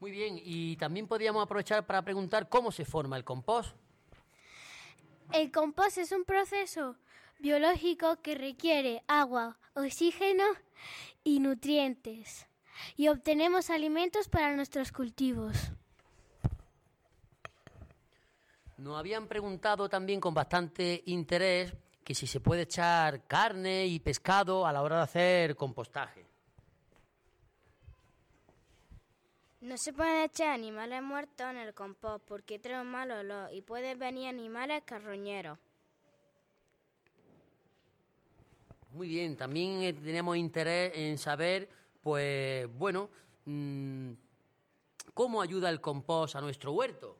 Muy 0.00 0.10
bien, 0.10 0.40
y 0.42 0.76
también 0.76 1.06
podríamos 1.06 1.44
aprovechar 1.44 1.86
para 1.86 2.02
preguntar 2.02 2.48
cómo 2.48 2.72
se 2.72 2.84
forma 2.84 3.16
el 3.16 3.24
compost. 3.24 3.76
El 5.32 5.52
compost 5.52 5.98
es 5.98 6.12
un 6.12 6.24
proceso 6.24 6.96
biológico 7.42 8.22
que 8.22 8.36
requiere 8.36 9.02
agua, 9.08 9.58
oxígeno 9.74 10.44
y 11.24 11.40
nutrientes 11.40 12.46
y 12.96 13.08
obtenemos 13.08 13.68
alimentos 13.68 14.28
para 14.28 14.54
nuestros 14.54 14.92
cultivos. 14.92 15.72
Nos 18.78 18.96
habían 18.96 19.26
preguntado 19.26 19.88
también 19.88 20.20
con 20.20 20.32
bastante 20.32 21.02
interés 21.06 21.74
que 22.04 22.14
si 22.14 22.28
se 22.28 22.38
puede 22.38 22.62
echar 22.62 23.26
carne 23.26 23.86
y 23.86 23.98
pescado 23.98 24.64
a 24.64 24.72
la 24.72 24.82
hora 24.82 24.96
de 24.98 25.02
hacer 25.02 25.56
compostaje. 25.56 26.24
No 29.60 29.76
se 29.78 29.92
pueden 29.92 30.22
echar 30.22 30.48
animales 30.48 31.02
muertos 31.02 31.46
en 31.50 31.56
el 31.56 31.74
compost 31.74 32.24
porque 32.24 32.60
trae 32.60 32.80
un 32.80 32.88
mal 32.88 33.10
olor 33.10 33.52
y 33.52 33.62
pueden 33.62 33.98
venir 33.98 34.28
animales 34.28 34.82
carroñeros. 34.84 35.58
Muy 38.92 39.08
bien, 39.08 39.36
también 39.36 39.82
eh, 39.82 39.92
tenemos 39.94 40.36
interés 40.36 40.92
en 40.94 41.16
saber 41.16 41.68
pues 42.02 42.66
bueno, 42.76 43.08
mm, 43.46 44.12
¿cómo 45.14 45.40
ayuda 45.40 45.70
el 45.70 45.80
compost 45.80 46.36
a 46.36 46.40
nuestro 46.40 46.72
huerto? 46.72 47.16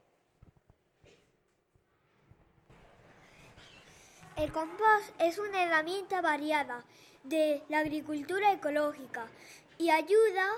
El 4.37 4.51
compost 4.53 5.15
es 5.19 5.39
una 5.39 5.63
herramienta 5.63 6.21
variada 6.21 6.85
de 7.23 7.63
la 7.69 7.79
agricultura 7.79 8.53
ecológica 8.53 9.27
y 9.79 9.91
ayuda 9.91 10.49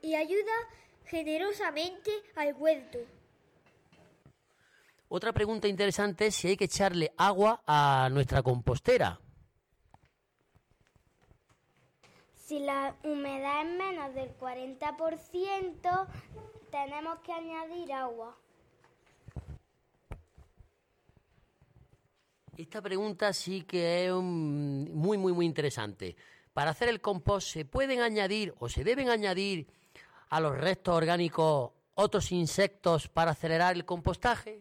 y 0.00 0.14
ayuda 0.14 0.52
generosamente 1.06 2.10
al 2.36 2.54
huerto. 2.54 2.98
Otra 5.08 5.32
pregunta 5.32 5.68
interesante 5.68 6.26
es 6.26 6.36
si 6.36 6.48
hay 6.48 6.56
que 6.56 6.64
echarle 6.64 7.12
agua 7.18 7.62
a 7.66 8.08
nuestra 8.10 8.42
compostera. 8.42 9.20
Si 12.52 12.58
la 12.58 12.94
humedad 13.02 13.62
es 13.62 13.78
menos 13.78 14.14
del 14.14 14.36
40%, 14.36 16.06
tenemos 16.70 17.18
que 17.20 17.32
añadir 17.32 17.90
agua. 17.94 18.36
Esta 22.54 22.82
pregunta 22.82 23.32
sí 23.32 23.62
que 23.62 24.04
es 24.04 24.12
muy, 24.12 25.16
muy, 25.16 25.32
muy 25.32 25.46
interesante. 25.46 26.14
Para 26.52 26.72
hacer 26.72 26.90
el 26.90 27.00
compost, 27.00 27.48
¿se 27.48 27.64
pueden 27.64 28.02
añadir 28.02 28.54
o 28.58 28.68
se 28.68 28.84
deben 28.84 29.08
añadir 29.08 29.66
a 30.28 30.38
los 30.38 30.54
restos 30.54 30.94
orgánicos 30.94 31.70
otros 31.94 32.32
insectos 32.32 33.08
para 33.08 33.30
acelerar 33.30 33.76
el 33.76 33.86
compostaje? 33.86 34.60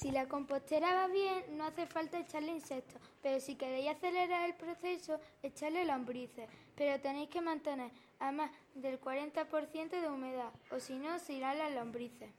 Si 0.00 0.10
la 0.10 0.26
compostera 0.26 0.94
va 0.94 1.08
bien, 1.08 1.58
no 1.58 1.64
hace 1.64 1.86
falta 1.86 2.18
echarle 2.18 2.52
insectos, 2.52 2.98
pero 3.20 3.38
si 3.38 3.54
queréis 3.54 3.90
acelerar 3.90 4.48
el 4.48 4.54
proceso, 4.54 5.20
echarle 5.42 5.84
lombrices. 5.84 6.48
Pero 6.74 6.98
tenéis 7.02 7.28
que 7.28 7.42
mantener 7.42 7.90
a 8.18 8.32
más 8.32 8.50
del 8.74 8.98
40% 8.98 9.90
de 9.90 10.08
humedad, 10.08 10.54
o 10.70 10.80
si 10.80 10.94
no, 10.94 11.18
se 11.18 11.34
irán 11.34 11.58
las 11.58 11.74
lombrices. 11.74 12.30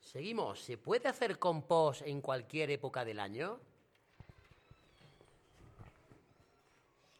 Seguimos. 0.00 0.60
¿Se 0.60 0.76
puede 0.76 1.08
hacer 1.08 1.38
compost 1.38 2.02
en 2.02 2.20
cualquier 2.20 2.70
época 2.70 3.06
del 3.06 3.20
año? 3.20 3.58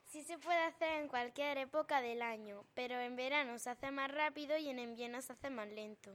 Así 0.07 0.23
se 0.23 0.37
puede 0.37 0.61
hacer 0.65 1.01
en 1.01 1.09
cualquier 1.09 1.57
época 1.57 2.03
del 2.03 2.21
año, 2.21 2.63
pero 2.75 3.01
en 3.01 3.17
verano 3.17 3.59
se 3.59 3.71
hace 3.71 3.91
más 3.91 4.11
rápido 4.11 4.59
y 4.59 4.69
en 4.69 4.81
invierno 4.81 5.23
se 5.23 5.33
hace 5.33 5.49
más 5.49 5.69
lento. 5.69 6.11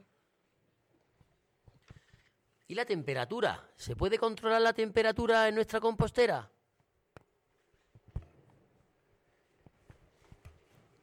¿Y 2.66 2.74
la 2.74 2.84
temperatura? 2.84 3.68
¿Se 3.76 3.94
puede 3.94 4.18
controlar 4.18 4.62
la 4.62 4.72
temperatura 4.72 5.48
en 5.48 5.54
nuestra 5.54 5.80
compostera? 5.80 6.50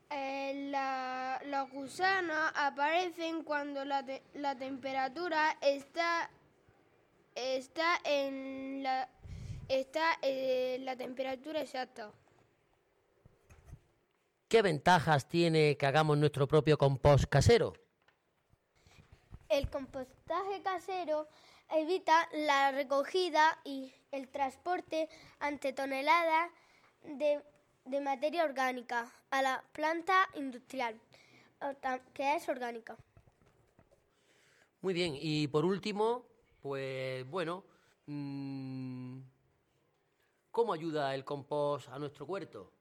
Eh, 0.10 0.70
la- 0.72 1.40
los 1.46 1.70
gusanos 1.72 2.52
aparecen 2.56 3.44
cuando 3.44 3.86
la, 3.86 4.04
te- 4.06 4.24
la 4.34 4.56
temperatura 4.58 5.58
está, 5.62 6.30
está 7.36 8.00
en 8.04 8.84
la, 8.84 9.08
está 9.70 10.18
en 10.22 10.84
la 10.84 10.96
temperatura 10.98 11.62
exacta. 11.62 12.12
¿Qué 14.50 14.62
ventajas 14.62 15.30
tiene 15.30 15.78
que 15.78 15.86
hagamos 15.86 16.18
nuestro 16.18 16.46
propio 16.48 16.78
compost 16.78 17.26
casero? 17.30 17.74
El 19.48 19.70
compostaje 19.70 20.62
casero 20.62 21.28
evita 21.72 22.28
la 22.34 22.72
recogida 22.72 23.60
y 23.64 23.94
el 24.12 24.28
transporte 24.28 25.10
ante 25.40 25.74
toneladas 25.74 26.52
de, 27.04 27.42
de 27.86 28.02
materia 28.02 28.44
orgánica 28.44 29.12
a 29.30 29.42
la 29.42 29.64
planta 29.72 30.28
industrial, 30.36 31.00
que 32.14 32.36
es 32.36 32.48
orgánica. 32.50 32.98
Muy 34.82 34.94
bien, 34.94 35.16
y 35.20 35.48
por 35.48 35.64
último, 35.64 36.26
pues 36.62 37.28
bueno, 37.30 37.64
mm, 38.08 39.20
¿cómo 40.52 40.74
ayuda 40.74 41.14
el 41.16 41.24
compost 41.24 41.88
a 41.90 42.00
nuestro 42.00 42.26
huerto? 42.26 42.72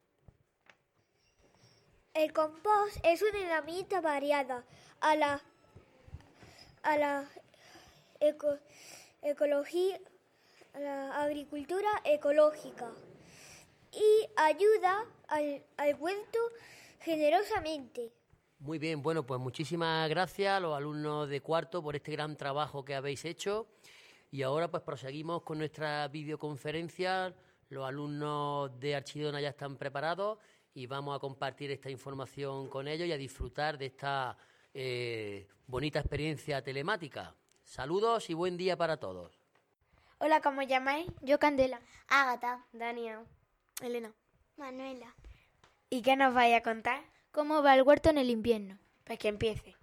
El 2.14 2.32
compost 2.32 2.96
es 3.04 3.22
una 3.22 3.38
herramienta 3.38 4.00
variada 4.00 4.64
a 5.00 5.14
la, 5.14 5.40
a 6.82 6.96
la 6.96 7.28
eco- 8.20 8.58
ecología, 9.22 9.98
la 10.78 11.22
agricultura 11.22 11.88
ecológica 12.04 12.90
y 13.92 14.28
ayuda 14.36 15.04
al, 15.28 15.64
al 15.76 15.94
huerto 15.96 16.38
generosamente. 17.00 18.12
Muy 18.60 18.78
bien, 18.78 19.02
bueno, 19.02 19.24
pues 19.24 19.40
muchísimas 19.40 20.08
gracias 20.08 20.52
a 20.52 20.60
los 20.60 20.76
alumnos 20.76 21.28
de 21.28 21.40
cuarto 21.40 21.82
por 21.82 21.96
este 21.96 22.12
gran 22.12 22.36
trabajo 22.36 22.84
que 22.84 22.94
habéis 22.94 23.24
hecho. 23.24 23.66
Y 24.30 24.42
ahora 24.42 24.70
pues 24.70 24.82
proseguimos 24.82 25.42
con 25.42 25.58
nuestra 25.58 26.06
videoconferencia. 26.08 27.34
Los 27.70 27.88
alumnos 27.88 28.78
de 28.78 28.94
Archidona 28.94 29.40
ya 29.40 29.48
están 29.48 29.76
preparados 29.76 30.38
y 30.74 30.86
vamos 30.86 31.16
a 31.16 31.18
compartir 31.18 31.70
esta 31.70 31.90
información 31.90 32.68
con 32.68 32.86
ellos 32.86 33.08
y 33.08 33.12
a 33.12 33.16
disfrutar 33.16 33.76
de 33.78 33.86
esta 33.86 34.36
eh, 34.74 35.48
bonita 35.66 35.98
experiencia 35.98 36.62
telemática. 36.62 37.34
Saludos 37.70 38.28
y 38.30 38.34
buen 38.34 38.56
día 38.56 38.76
para 38.76 38.96
todos. 38.96 39.38
Hola, 40.18 40.40
¿cómo 40.40 40.60
llamáis? 40.62 41.08
Yo 41.22 41.38
Candela. 41.38 41.80
Ágata. 42.08 42.66
Dania. 42.72 43.24
Elena. 43.80 44.12
Manuela. 44.56 45.14
¿Y 45.88 46.02
qué 46.02 46.16
nos 46.16 46.34
vais 46.34 46.56
a 46.56 46.64
contar? 46.64 47.00
¿Cómo 47.30 47.62
va 47.62 47.76
el 47.76 47.82
huerto 47.82 48.10
en 48.10 48.18
el 48.18 48.28
invierno? 48.28 48.76
Pues 49.04 49.20
que 49.20 49.28
empiece. 49.28 49.76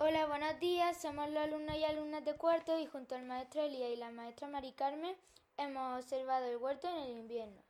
Hola, 0.00 0.26
buenos 0.26 0.60
días. 0.60 1.00
Somos 1.00 1.30
los 1.30 1.42
alumnos 1.42 1.76
y 1.76 1.84
alumnas 1.84 2.26
de 2.26 2.36
cuarto 2.36 2.78
y 2.78 2.84
junto 2.84 3.14
al 3.14 3.24
maestro 3.24 3.62
Elías 3.62 3.92
y 3.92 3.96
la 3.96 4.10
maestra 4.10 4.46
Mari 4.46 4.72
Carmen 4.72 5.16
hemos 5.56 5.98
observado 6.02 6.44
el 6.44 6.58
huerto 6.58 6.90
en 6.90 6.96
el 7.04 7.10
invierno. 7.20 7.62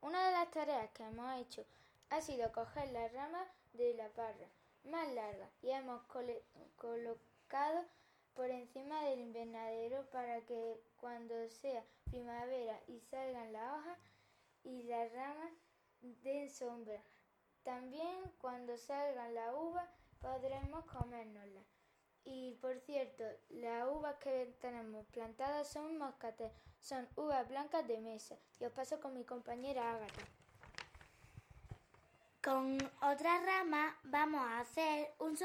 Una 0.00 0.26
de 0.26 0.32
las 0.32 0.50
tareas 0.50 0.90
que 0.90 1.04
hemos 1.04 1.40
hecho 1.40 1.64
ha 2.10 2.20
sido 2.20 2.50
coger 2.50 2.90
las 2.90 3.12
ramas 3.12 3.46
de 3.74 3.94
la 3.94 4.08
parra 4.08 4.48
más 4.82 5.06
largas 5.14 5.48
y 5.62 5.70
hemos 5.70 6.02
cole- 6.08 6.42
colocado 6.74 7.84
por 8.34 8.50
encima 8.50 9.04
del 9.04 9.20
invernadero 9.20 10.04
para 10.10 10.40
que 10.42 10.80
cuando 11.00 11.34
sea 11.48 11.84
primavera 12.04 12.80
y 12.86 13.00
salgan 13.00 13.52
las 13.52 13.72
hojas 13.72 13.98
y 14.64 14.82
las 14.84 15.12
ramas 15.12 15.52
den 16.00 16.50
sombra. 16.50 17.00
También 17.62 18.18
cuando 18.38 18.76
salgan 18.76 19.34
las 19.34 19.54
uvas 19.54 19.88
podremos 20.20 20.84
comérnoslas. 20.86 21.64
Y 22.24 22.54
por 22.60 22.78
cierto, 22.80 23.24
las 23.50 23.88
uvas 23.88 24.16
que 24.16 24.54
tenemos 24.60 25.06
plantadas 25.06 25.68
son 25.68 25.98
moscatel, 25.98 26.50
son 26.80 27.08
uvas 27.16 27.48
blancas 27.48 27.86
de 27.86 27.98
mesa. 27.98 28.36
Y 28.60 28.64
os 28.64 28.72
paso 28.72 29.00
con 29.00 29.14
mi 29.14 29.24
compañera 29.24 29.94
Ágata. 29.94 30.22
Con 32.42 32.78
otra 33.02 33.40
rama 33.40 33.96
vamos 34.04 34.40
a 34.40 34.60
hacer 34.60 35.12
un, 35.18 35.36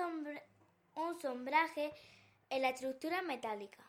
un 0.95 1.21
sombraje 1.21 1.93
en 2.49 2.61
la 2.61 2.69
estructura 2.69 3.21
metálica 3.21 3.83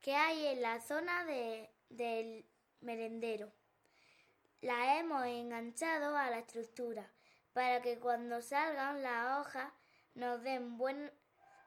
que 0.00 0.14
hay 0.16 0.46
en 0.48 0.62
la 0.62 0.80
zona 0.80 1.24
de- 1.24 1.70
del 1.88 2.44
merendero. 2.80 3.52
La 4.60 4.98
hemos 4.98 5.24
enganchado 5.26 6.16
a 6.16 6.30
la 6.30 6.38
estructura 6.38 7.08
para 7.52 7.82
que 7.82 7.98
cuando 7.98 8.42
salgan 8.42 9.02
las 9.02 9.38
hojas 9.40 9.72
nos 10.14 10.42
den 10.42 10.76
buen- 10.78 11.12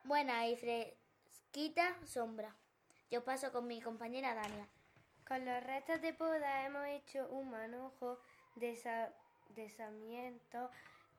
buena 0.04 0.48
y 0.48 0.56
fresquita 0.58 1.96
sombra. 2.06 2.56
Yo 3.10 3.24
paso 3.24 3.52
con 3.52 3.68
mi 3.68 3.82
compañera 3.82 4.34
Dania. 4.36 4.68
Con 5.28 5.46
los 5.46 5.64
restos 5.64 6.02
de 6.02 6.14
poda 6.14 6.66
hemos 6.66 6.86
hecho 6.88 7.28
un 7.30 7.50
manojo 7.50 8.20
de, 8.56 8.76
sa- 8.76 9.14
de 9.50 9.70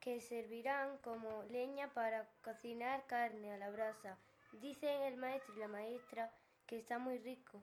que 0.00 0.20
servirán 0.20 0.98
como 0.98 1.42
leña 1.44 1.92
para 1.92 2.28
cocinar 2.42 3.06
carne 3.06 3.52
a 3.52 3.58
la 3.58 3.70
brasa. 3.70 4.18
Dicen 4.60 5.02
el 5.02 5.16
maestro 5.16 5.54
y 5.54 5.58
la 5.58 5.68
maestra 5.68 6.30
que 6.66 6.78
está 6.78 6.98
muy 6.98 7.18
rico. 7.18 7.62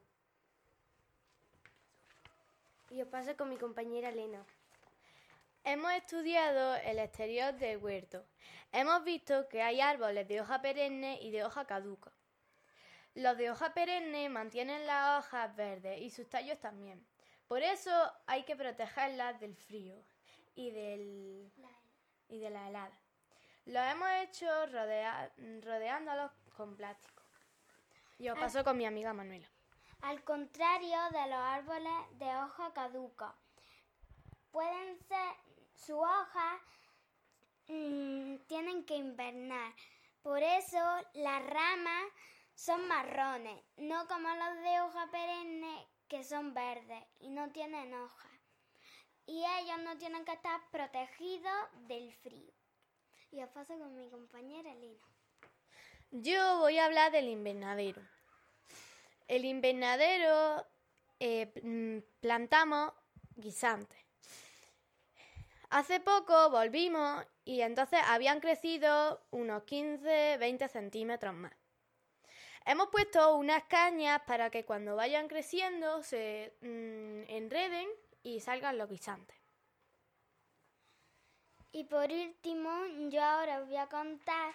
Y 2.90 3.02
os 3.02 3.08
paso 3.08 3.36
con 3.36 3.50
mi 3.50 3.58
compañera 3.58 4.10
Elena. 4.10 4.46
Hemos 5.64 5.92
estudiado 5.94 6.76
el 6.76 7.00
exterior 7.00 7.54
del 7.56 7.78
huerto. 7.78 8.26
Hemos 8.72 9.04
visto 9.04 9.48
que 9.50 9.62
hay 9.64 9.82
árboles 9.82 10.28
de 10.28 10.42
hoja 10.42 10.62
perenne 10.62 11.20
y 11.22 11.32
de 11.32 11.44
hoja 11.44 11.66
caduca. 11.66 12.12
Los 13.16 13.38
de 13.38 13.50
hoja 13.50 13.74
perenne 13.74 14.30
mantienen 14.30 14.86
las 14.86 15.26
hojas 15.26 15.56
verdes 15.56 16.00
y 16.02 16.10
sus 16.10 16.30
tallos 16.30 16.60
también. 16.60 17.04
Por 17.48 17.64
eso 17.64 17.92
hay 18.28 18.44
que 18.44 18.56
protegerlas 18.56 19.40
del 19.40 19.56
frío 19.56 19.96
y, 20.56 20.70
del, 20.72 21.52
y 22.30 22.40
de 22.40 22.50
la 22.50 22.68
helada. 22.68 22.98
Lo 23.66 23.80
hemos 23.80 24.10
hecho 24.24 24.46
rodea- 24.68 25.32
rodeándolos 25.64 26.32
con 26.54 26.76
plástico. 26.76 27.24
Y 28.20 28.30
os 28.30 28.40
paso 28.40 28.64
con 28.64 28.78
mi 28.78 28.86
amiga 28.86 29.14
Manuela. 29.14 29.48
Al 30.02 30.24
contrario 30.24 30.98
de 31.12 31.28
los 31.30 31.40
árboles 31.40 32.20
de 32.20 32.36
hoja 32.36 32.74
caduca, 32.74 33.36
pueden 34.52 34.98
ser 35.08 35.36
sus 35.76 35.98
hojas 35.98 36.62
mm, 37.68 38.38
tienen 38.48 38.86
que 38.86 38.96
invernar. 38.96 39.74
Por 40.22 40.42
eso 40.42 40.80
las 41.14 41.46
ramas 41.46 42.06
son 42.56 42.88
marrones, 42.88 43.62
no 43.78 44.08
como 44.08 44.30
los 44.30 44.56
de 44.64 44.82
hoja 44.82 45.10
perenne 45.12 45.88
que 46.08 46.24
son 46.24 46.54
verdes 46.54 47.04
y 47.20 47.30
no 47.30 47.52
tienen 47.52 47.94
hojas. 47.94 48.32
Y 49.26 49.44
ellos 49.60 49.80
no 49.84 49.98
tienen 49.98 50.26
que 50.26 50.34
estar 50.34 50.62
protegidos 50.70 51.70
del 51.88 52.14
frío. 52.14 52.54
Y 53.32 53.42
os 53.42 53.50
paso 53.50 53.78
con 53.80 53.96
mi 53.96 54.10
compañera 54.10 54.72
Elena. 54.72 55.08
Yo 56.16 56.60
voy 56.60 56.78
a 56.78 56.86
hablar 56.86 57.12
del 57.12 57.28
invernadero. 57.28 58.00
El 59.28 59.46
invernadero 59.46 60.64
eh, 61.20 61.52
mm, 61.64 62.22
plantamos 62.22 62.94
guisantes. 63.36 63.98
Hace 65.72 66.00
poco 66.00 66.52
volvimos 66.52 67.26
y 67.46 67.62
entonces 67.62 68.00
habían 68.06 68.42
crecido 68.42 69.26
unos 69.32 69.64
15, 69.64 70.38
20 70.38 70.68
centímetros 70.68 71.34
más. 71.34 71.54
Hemos 72.64 72.90
puesto 72.90 73.36
unas 73.36 73.64
cañas 73.64 74.22
para 74.28 74.52
que 74.52 74.66
cuando 74.66 74.96
vayan 74.96 75.28
creciendo 75.28 76.04
se 76.04 76.54
mm, 76.62 77.24
enreden 77.28 77.90
y 78.22 78.40
salgan 78.40 78.78
los 78.78 78.88
guisantes. 78.88 79.36
Y 81.72 81.86
por 81.86 82.12
último, 82.12 82.86
yo 83.10 83.24
ahora 83.24 83.62
os 83.62 83.68
voy 83.68 83.78
a 83.78 83.88
contar 83.88 84.54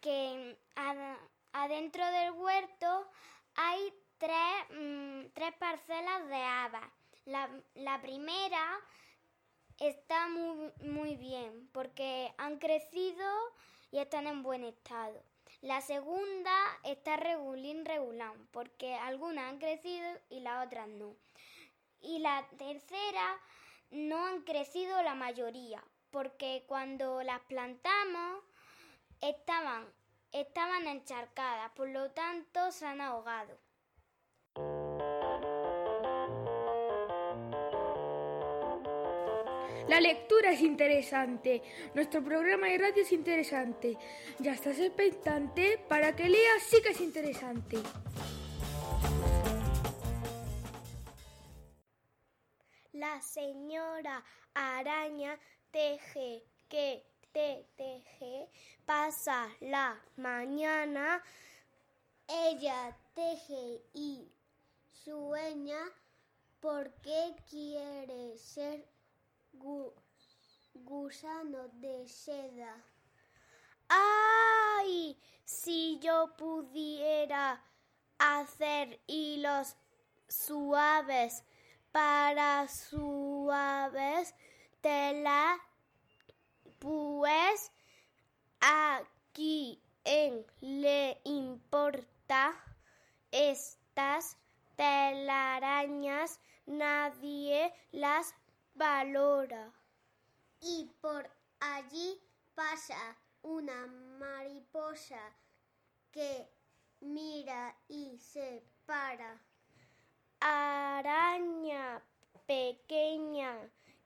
que 0.00 0.56
ad- 0.76 1.16
adentro 1.52 2.04
del 2.06 2.32
huerto 2.32 3.10
hay 3.54 3.92
tres, 4.18 4.64
mm, 4.70 5.26
tres 5.34 5.54
parcelas 5.58 6.28
de 6.28 6.36
habas. 6.36 6.90
La, 7.24 7.48
la 7.74 8.00
primera 8.00 8.80
está 9.78 10.28
muy, 10.28 10.72
muy 10.80 11.16
bien 11.16 11.68
porque 11.72 12.32
han 12.38 12.58
crecido 12.58 13.26
y 13.90 13.98
están 13.98 14.26
en 14.26 14.42
buen 14.42 14.64
estado. 14.64 15.22
La 15.62 15.80
segunda 15.80 16.52
está 16.84 17.16
regulín 17.16 17.84
regulán 17.84 18.48
porque 18.52 18.94
algunas 18.94 19.50
han 19.50 19.58
crecido 19.58 20.06
y 20.30 20.40
las 20.40 20.66
otras 20.66 20.88
no. 20.88 21.14
Y 22.00 22.20
la 22.20 22.46
tercera 22.56 23.38
no 23.90 24.24
han 24.26 24.42
crecido 24.42 25.02
la 25.02 25.14
mayoría, 25.14 25.82
porque 26.10 26.64
cuando 26.66 27.22
las 27.22 27.40
plantamos 27.40 28.42
estaban, 29.20 29.86
estaban 30.32 30.86
encharcadas, 30.86 31.70
por 31.72 31.88
lo 31.88 32.10
tanto 32.10 32.72
se 32.72 32.86
han 32.86 33.00
ahogado. 33.00 33.58
La 39.88 40.00
lectura 40.00 40.52
es 40.52 40.60
interesante, 40.60 41.62
nuestro 41.94 42.22
programa 42.22 42.68
de 42.68 42.78
radio 42.78 43.02
es 43.02 43.10
interesante. 43.10 43.98
Ya 44.38 44.52
estás 44.52 44.78
expectante 44.78 45.78
para 45.88 46.14
que 46.14 46.28
leas, 46.28 46.62
sí 46.62 46.80
que 46.80 46.90
es 46.90 47.00
interesante. 47.00 47.78
La 52.92 53.20
señora 53.20 54.22
araña 54.54 55.38
teje 55.72 56.44
que 56.68 57.09
teje, 57.32 58.48
pasa 58.86 59.48
la 59.60 60.00
mañana. 60.16 61.22
Ella 62.28 62.96
teje 63.14 63.82
y 63.94 64.28
sueña 64.92 65.80
porque 66.60 67.34
quiere 67.48 68.36
ser 68.38 68.86
gusano 70.74 71.68
de 71.74 72.08
seda. 72.08 72.76
¡Ay! 73.88 75.18
Si 75.44 75.98
yo 76.00 76.36
pudiera 76.36 77.60
hacer 78.18 79.00
hilos 79.06 79.74
suaves 80.28 81.42
para 81.90 82.68
suaves 82.68 84.34
tela, 84.80 85.58
pues 86.80 87.70
aquí 88.60 89.80
en 90.04 90.44
le 90.60 91.20
importa 91.24 92.56
estas 93.30 94.36
telarañas, 94.76 96.40
nadie 96.66 97.72
las 97.92 98.34
valora. 98.74 99.72
Y 100.60 100.90
por 101.00 101.30
allí 101.60 102.18
pasa 102.54 103.16
una 103.42 103.86
mariposa 104.18 105.20
que 106.10 106.48
mira 107.00 107.76
y 107.88 108.18
se 108.18 108.62
para. 108.86 109.38
Araña 110.40 112.02
pequeña 112.46 113.54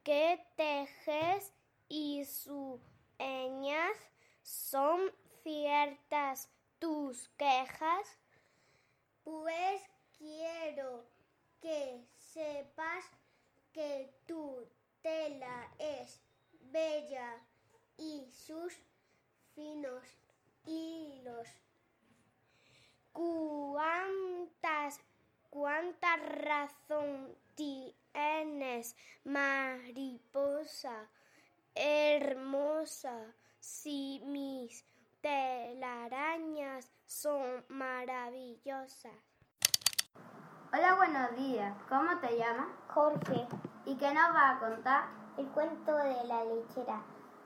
que 0.02 0.44
tejes 0.56 1.52
y 1.96 2.24
sueñas 2.24 3.96
son 4.42 5.12
ciertas 5.44 6.50
tus 6.80 7.28
quejas. 7.38 8.18
Pues 9.22 9.80
quiero 10.18 11.04
que 11.60 12.04
sepas 12.18 13.04
que 13.72 14.12
tu 14.26 14.66
tela 15.02 15.70
es 15.78 16.20
bella 16.72 17.40
y 17.96 18.26
sus 18.28 18.74
finos 19.54 20.04
hilos. 20.66 21.46
¿Cuántas, 23.12 24.98
cuánta 25.48 26.16
razón 26.16 27.38
tienes, 27.54 28.96
mariposa 29.22 31.08
hermosa, 31.74 33.34
si 33.58 34.22
mis 34.26 34.84
telarañas 35.20 36.92
son 37.06 37.64
maravillosas? 37.68 39.12
Hola, 40.72 40.94
buenos 40.96 41.36
días. 41.36 41.74
¿Cómo 41.88 42.18
te 42.20 42.36
llamas? 42.38 42.68
Jorge. 42.88 43.46
¿Y 43.86 43.96
qué 43.96 44.12
nos 44.12 44.34
va 44.34 44.50
a 44.50 44.58
contar? 44.58 45.04
El 45.36 45.46
cuento 45.48 45.96
de 45.96 46.24
la 46.24 46.44
lechera. 46.44 47.02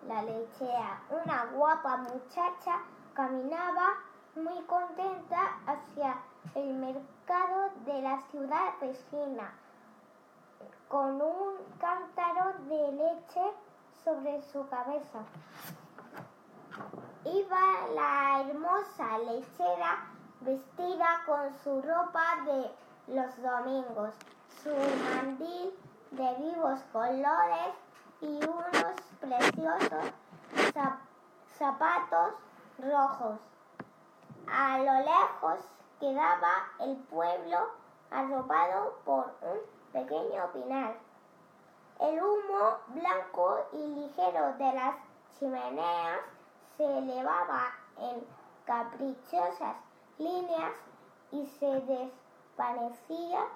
La 0.07 0.23
lechera, 0.23 1.03
una 1.11 1.47
guapa 1.53 1.97
muchacha, 1.97 2.83
caminaba 3.14 3.95
muy 4.37 4.62
contenta 4.64 5.59
hacia 5.67 6.23
el 6.55 6.75
mercado 6.75 7.73
de 7.85 8.03
la 8.03 8.21
ciudad 8.31 8.75
vecina 8.81 9.53
con 10.88 11.21
un 11.21 11.55
cántaro 11.79 12.55
de 12.67 12.93
leche 12.93 13.43
sobre 14.04 14.42
su 14.42 14.68
cabeza. 14.68 15.20
Iba 17.24 17.88
la 17.94 18.40
hermosa 18.40 19.18
lechera 19.18 20.06
vestida 20.40 21.22
con 21.26 21.54
su 21.62 21.82
ropa 21.82 22.24
de 22.44 22.70
los 23.14 23.42
domingos, 23.42 24.14
su 24.62 24.70
mandil 24.70 25.72
de 26.12 26.34
vivos 26.37 26.80
colores 26.92 27.74
y 28.20 28.40
unos 28.44 28.94
preciosos 29.20 30.12
zapatos 31.58 32.34
rojos. 32.78 33.38
A 34.46 34.78
lo 34.78 34.94
lejos 35.00 35.58
quedaba 35.98 36.52
el 36.80 36.96
pueblo 36.96 37.58
arropado 38.11 38.94
por 39.04 39.34
un 39.42 39.58
pequeño 39.92 40.52
pinar. 40.52 41.08
El 42.00 42.22
humo 42.22 42.78
blanco 42.88 43.66
y 43.72 43.76
ligero 43.76 44.52
de 44.54 44.72
las 44.72 44.94
chimeneas 45.38 46.20
se 46.76 46.84
elevaba 46.98 47.72
en 47.98 48.24
caprichosas 48.64 49.76
líneas 50.18 50.74
y 51.32 51.44
se 51.58 51.66
desvanecía 51.66 53.46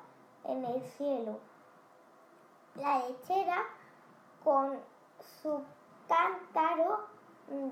en 0.44 0.64
el 0.64 0.82
cielo. 0.96 1.38
La 2.74 2.98
lechera 3.06 3.64
con 4.42 4.80
su 5.40 5.62
cántaro 6.08 7.06
mm, 7.48 7.68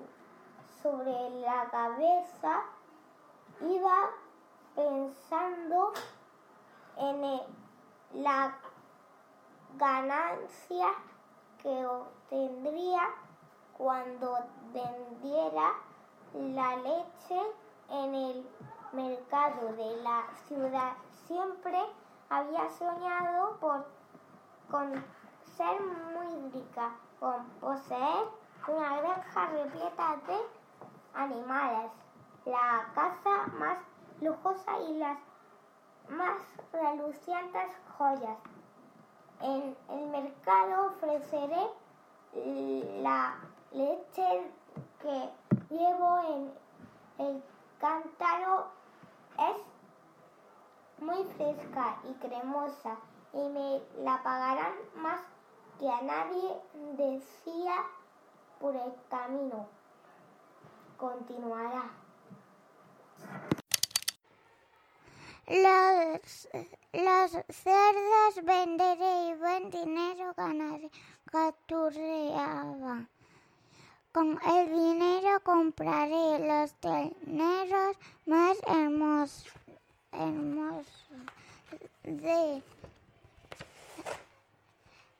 sobre 0.82 1.30
la 1.40 1.68
cabeza 1.70 2.62
iba 3.60 4.10
pensando 4.76 5.92
en 6.96 7.40
la 8.22 8.56
ganancia 9.76 10.88
que 11.62 11.86
obtendría 11.86 13.02
cuando 13.76 14.38
vendiera 14.72 15.74
la 16.34 16.76
leche 16.76 17.40
en 17.90 18.14
el 18.14 18.50
mercado 18.92 19.72
de 19.74 20.02
la 20.02 20.24
ciudad. 20.46 20.92
Siempre 21.26 21.78
había 22.28 22.68
soñado 22.70 23.56
por, 23.60 23.86
con 24.70 25.04
ser 25.56 25.80
muy 25.80 26.50
rica, 26.52 26.92
con 27.18 27.44
poseer 27.60 28.28
una 28.68 29.00
granja 29.00 29.46
repleta 29.46 30.16
de 30.26 30.38
animales, 31.14 31.90
la 32.44 32.86
casa 32.94 33.46
más 33.58 33.78
lujosa 34.20 34.78
y 34.88 34.98
las 34.98 35.18
más 36.08 36.42
relucientes 36.72 37.70
joyas. 37.96 38.38
En 39.42 39.76
el 39.88 40.06
mercado 40.08 40.88
ofreceré 40.88 41.66
la 43.02 43.36
leche 43.72 44.52
que 45.00 45.30
llevo 45.70 46.18
en 46.28 47.26
el 47.26 47.42
cántaro. 47.78 48.66
Es 49.38 51.02
muy 51.02 51.24
fresca 51.36 51.96
y 52.04 52.12
cremosa 52.14 52.96
y 53.32 53.48
me 53.48 53.80
la 54.04 54.22
pagarán 54.22 54.74
más 54.96 55.20
que 55.78 55.88
a 55.88 56.02
nadie 56.02 56.60
decía 56.98 57.76
por 58.60 58.76
el 58.76 58.92
camino. 59.08 59.66
Continuará. 60.98 61.90
Los, 65.50 66.48
los 66.92 67.30
cerdos 67.32 68.44
venderé 68.44 69.30
y 69.30 69.34
buen 69.34 69.68
dinero 69.68 70.32
ganaré, 70.36 70.88
capturaba. 71.24 73.04
Con 74.12 74.38
el 74.46 74.68
dinero 74.68 75.40
compraré 75.42 76.38
los 76.46 76.72
terneros 76.74 77.96
más 78.26 78.58
hermosos, 78.64 79.52
de 82.04 82.62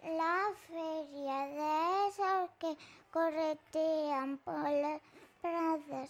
la 0.04 0.52
feria 0.68 1.46
de 1.46 2.08
esos 2.08 2.50
que 2.60 2.76
corretean 3.12 4.38
por 4.44 4.62
las 4.62 5.00
pradas 5.42 6.08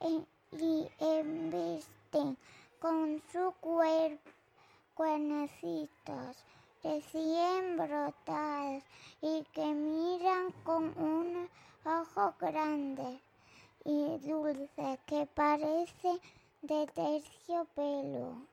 y, 0.00 0.24
y 0.52 0.88
embisten 0.98 2.38
con 2.80 3.22
su 3.30 3.52
cuerpo 3.60 4.30
cuernecitos 4.94 6.36
recién 6.82 7.76
brotadas 7.76 8.82
y 9.20 9.44
que 9.52 9.66
miran 9.66 10.50
con 10.64 10.84
un 10.98 11.48
ojo 11.84 12.34
grande 12.40 13.20
y 13.84 14.18
dulce 14.18 14.98
que 15.06 15.26
parece 15.34 16.20
de 16.62 16.86
terciopelo. 16.86 18.46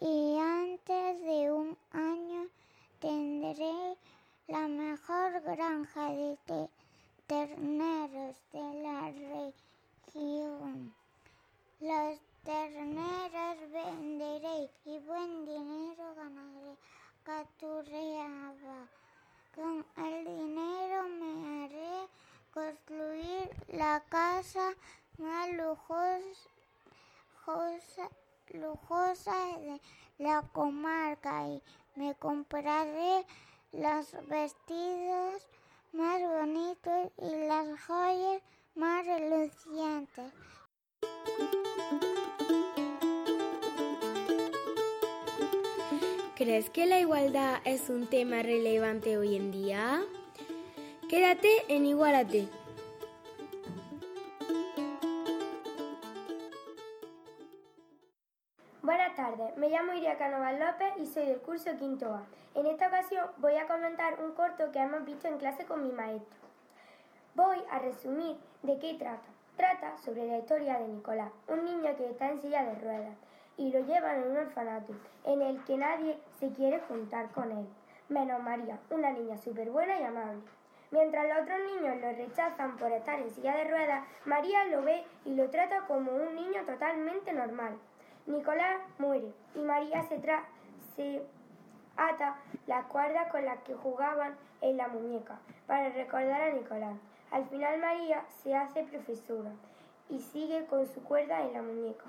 Y 0.00 0.38
antes 0.38 1.20
de 1.22 1.52
un 1.52 1.76
año 1.92 2.48
tendré 2.98 3.96
la 4.48 4.66
mejor 4.66 5.40
granja 5.42 6.10
de 6.10 6.68
terneros 7.28 8.36
de 8.52 8.82
la 8.82 9.12
región. 10.14 10.94
Los 11.80 12.27
terneros 12.48 13.58
venderé 13.70 14.70
y 14.86 14.98
buen 15.00 15.44
dinero 15.44 16.14
ganaré. 16.16 16.78
Caturreaba. 17.22 18.88
Con 19.54 19.84
el 19.98 20.24
dinero 20.24 21.08
me 21.10 21.66
haré 21.66 22.08
construir 22.54 23.50
la 23.68 24.02
casa 24.08 24.72
más 25.18 25.50
lujosa, 25.60 26.48
lujosa 28.54 29.36
de 29.58 29.78
la 30.16 30.40
comarca 30.54 31.46
y 31.48 31.62
me 31.96 32.14
compraré 32.14 33.26
los 33.72 34.10
vestidos 34.26 35.46
más 35.92 36.22
bonitos 36.22 37.12
y 37.18 37.46
las 37.46 37.78
joyas 37.82 38.40
más 38.74 39.04
relucientes. 39.04 40.32
¿Crees 46.38 46.70
que 46.70 46.86
la 46.86 47.00
igualdad 47.00 47.56
es 47.64 47.90
un 47.90 48.06
tema 48.06 48.42
relevante 48.42 49.18
hoy 49.18 49.34
en 49.34 49.50
día? 49.50 50.00
Quédate 51.10 51.48
en 51.66 51.84
Igualate. 51.84 52.46
Buenas 58.82 59.16
tardes, 59.16 59.56
me 59.56 59.68
llamo 59.68 59.94
Iria 59.94 60.16
Canoval 60.16 60.60
López 60.60 60.92
y 60.98 61.06
soy 61.06 61.26
del 61.26 61.40
curso 61.40 61.76
Quinto 61.76 62.14
A. 62.14 62.24
En 62.54 62.66
esta 62.66 62.86
ocasión 62.86 63.26
voy 63.38 63.56
a 63.56 63.66
comentar 63.66 64.22
un 64.22 64.30
corto 64.30 64.70
que 64.70 64.78
hemos 64.78 65.04
visto 65.04 65.26
en 65.26 65.38
clase 65.38 65.64
con 65.64 65.82
mi 65.82 65.90
maestro. 65.90 66.38
Voy 67.34 67.58
a 67.68 67.80
resumir 67.80 68.36
de 68.62 68.78
qué 68.78 68.94
trata. 68.94 69.28
Trata 69.56 69.98
sobre 69.98 70.24
la 70.28 70.38
historia 70.38 70.78
de 70.78 70.86
Nicolás, 70.86 71.32
un 71.48 71.64
niño 71.64 71.96
que 71.96 72.08
está 72.08 72.30
en 72.30 72.40
silla 72.40 72.62
de 72.62 72.76
ruedas 72.76 73.16
y 73.58 73.70
lo 73.70 73.80
llevan 73.80 74.22
en 74.22 74.30
un 74.30 74.36
orfanato 74.38 74.94
en 75.24 75.42
el 75.42 75.62
que 75.64 75.76
nadie 75.76 76.18
se 76.40 76.50
quiere 76.52 76.80
juntar 76.88 77.30
con 77.32 77.50
él, 77.50 77.66
menos 78.08 78.42
María, 78.42 78.78
una 78.88 79.10
niña 79.10 79.36
súper 79.36 79.70
buena 79.70 80.00
y 80.00 80.04
amable. 80.04 80.40
Mientras 80.90 81.28
los 81.28 81.42
otros 81.42 81.58
niños 81.74 82.00
lo 82.00 82.12
rechazan 82.12 82.76
por 82.78 82.90
estar 82.92 83.20
en 83.20 83.30
silla 83.30 83.54
de 83.56 83.64
ruedas, 83.64 84.06
María 84.24 84.64
lo 84.66 84.82
ve 84.82 85.04
y 85.26 85.34
lo 85.34 85.50
trata 85.50 85.82
como 85.86 86.12
un 86.12 86.34
niño 86.34 86.64
totalmente 86.64 87.32
normal. 87.34 87.76
Nicolás 88.26 88.80
muere 88.98 89.32
y 89.54 89.58
María 89.58 90.02
se 90.96 91.22
ata 91.96 92.36
las 92.66 92.86
cuerdas 92.86 93.30
con 93.30 93.44
las 93.44 93.58
que 93.64 93.74
jugaban 93.74 94.36
en 94.62 94.76
la 94.76 94.88
muñeca 94.88 95.38
para 95.66 95.90
recordar 95.90 96.40
a 96.40 96.52
Nicolás. 96.52 96.96
Al 97.30 97.44
final 97.48 97.78
María 97.80 98.24
se 98.42 98.54
hace 98.54 98.84
profesora 98.84 99.50
y 100.08 100.20
sigue 100.20 100.64
con 100.66 100.86
su 100.86 101.02
cuerda 101.02 101.42
en 101.42 101.52
la 101.52 101.62
muñeca. 101.62 102.04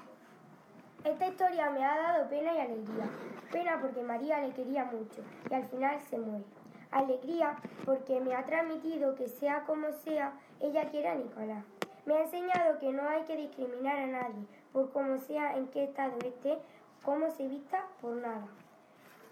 Esta 1.05 1.27
historia 1.27 1.69
me 1.69 1.85
ha 1.85 1.95
dado 1.95 2.29
pena 2.29 2.53
y 2.53 2.59
alegría. 2.59 3.09
Pena 3.51 3.79
porque 3.79 4.03
María 4.03 4.41
le 4.41 4.53
quería 4.53 4.83
mucho 4.83 5.23
y 5.49 5.53
al 5.53 5.65
final 5.69 5.97
se 6.01 6.17
muere. 6.17 6.43
Alegría 6.91 7.55
porque 7.85 8.19
me 8.19 8.35
ha 8.35 8.43
transmitido 8.43 9.15
que 9.15 9.29
sea 9.29 9.63
como 9.63 9.91
sea, 9.93 10.33
ella 10.59 10.89
quiere 10.89 11.07
a 11.07 11.15
Nicolás. 11.15 11.63
Me 12.05 12.15
ha 12.15 12.21
enseñado 12.23 12.79
que 12.79 12.91
no 12.91 13.07
hay 13.07 13.23
que 13.23 13.37
discriminar 13.37 13.97
a 13.97 14.07
nadie 14.07 14.45
por 14.73 14.91
cómo 14.91 15.17
sea, 15.17 15.55
en 15.55 15.67
qué 15.67 15.85
estado 15.85 16.17
esté, 16.25 16.57
cómo 17.03 17.31
se 17.31 17.47
vista, 17.47 17.85
por 18.01 18.15
nada. 18.15 18.47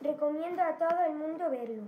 Recomiendo 0.01 0.61
a 0.61 0.77
todo 0.77 1.05
el 1.05 1.15
mundo 1.15 1.49
verlo. 1.49 1.83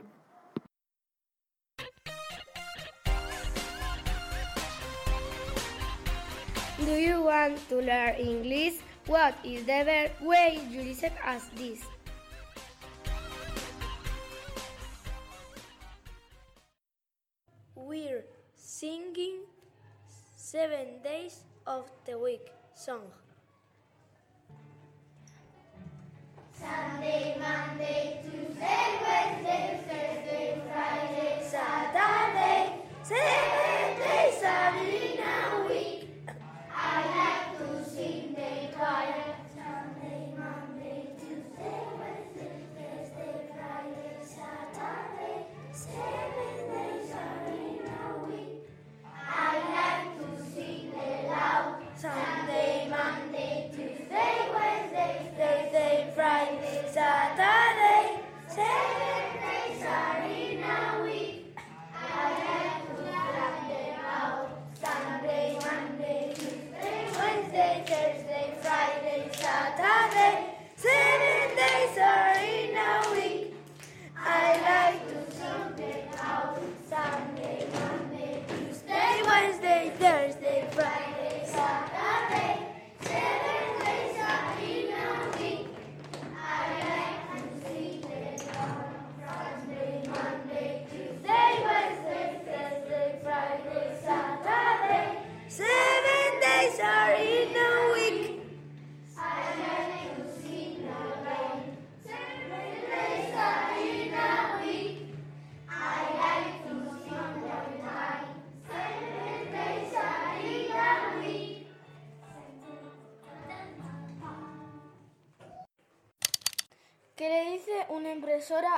Do 6.80 6.98
you 6.98 7.24
want 7.24 7.58
to 7.70 7.82
learn 7.82 8.16
English? 8.20 8.89
What 9.10 9.34
is 9.44 9.62
the 9.62 9.82
best 9.90 10.22
way 10.22 10.62
you 10.70 10.84
listen 10.84 11.10
as 11.26 11.50
this? 11.58 11.82
We're 17.74 18.24
singing 18.54 19.50
seven 20.38 21.02
days 21.04 21.42
of 21.66 21.90
the 22.06 22.20
week 22.20 22.54
song. 22.76 23.10
Sunday, 26.54 27.36
Monday, 27.42 28.22
Tuesday, 28.22 28.90
Wednesday, 29.02 29.82
Thursday, 29.90 30.62
Friday, 30.70 31.50
Saturday, 31.50 32.76
seven 33.02 33.69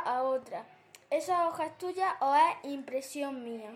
a 0.05 0.23
otra? 0.23 0.65
¿Esa 1.09 1.47
hoja 1.47 1.65
es 1.65 1.77
tuya 1.77 2.17
o 2.19 2.33
es 2.35 2.71
impresión 2.71 3.43
mía? 3.43 3.75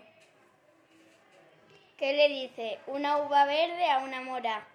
¿Qué 1.98 2.12
le 2.12 2.28
dice 2.28 2.78
una 2.86 3.18
uva 3.18 3.44
verde 3.46 3.90
a 3.90 3.98
una 4.00 4.20
mora? 4.20 4.66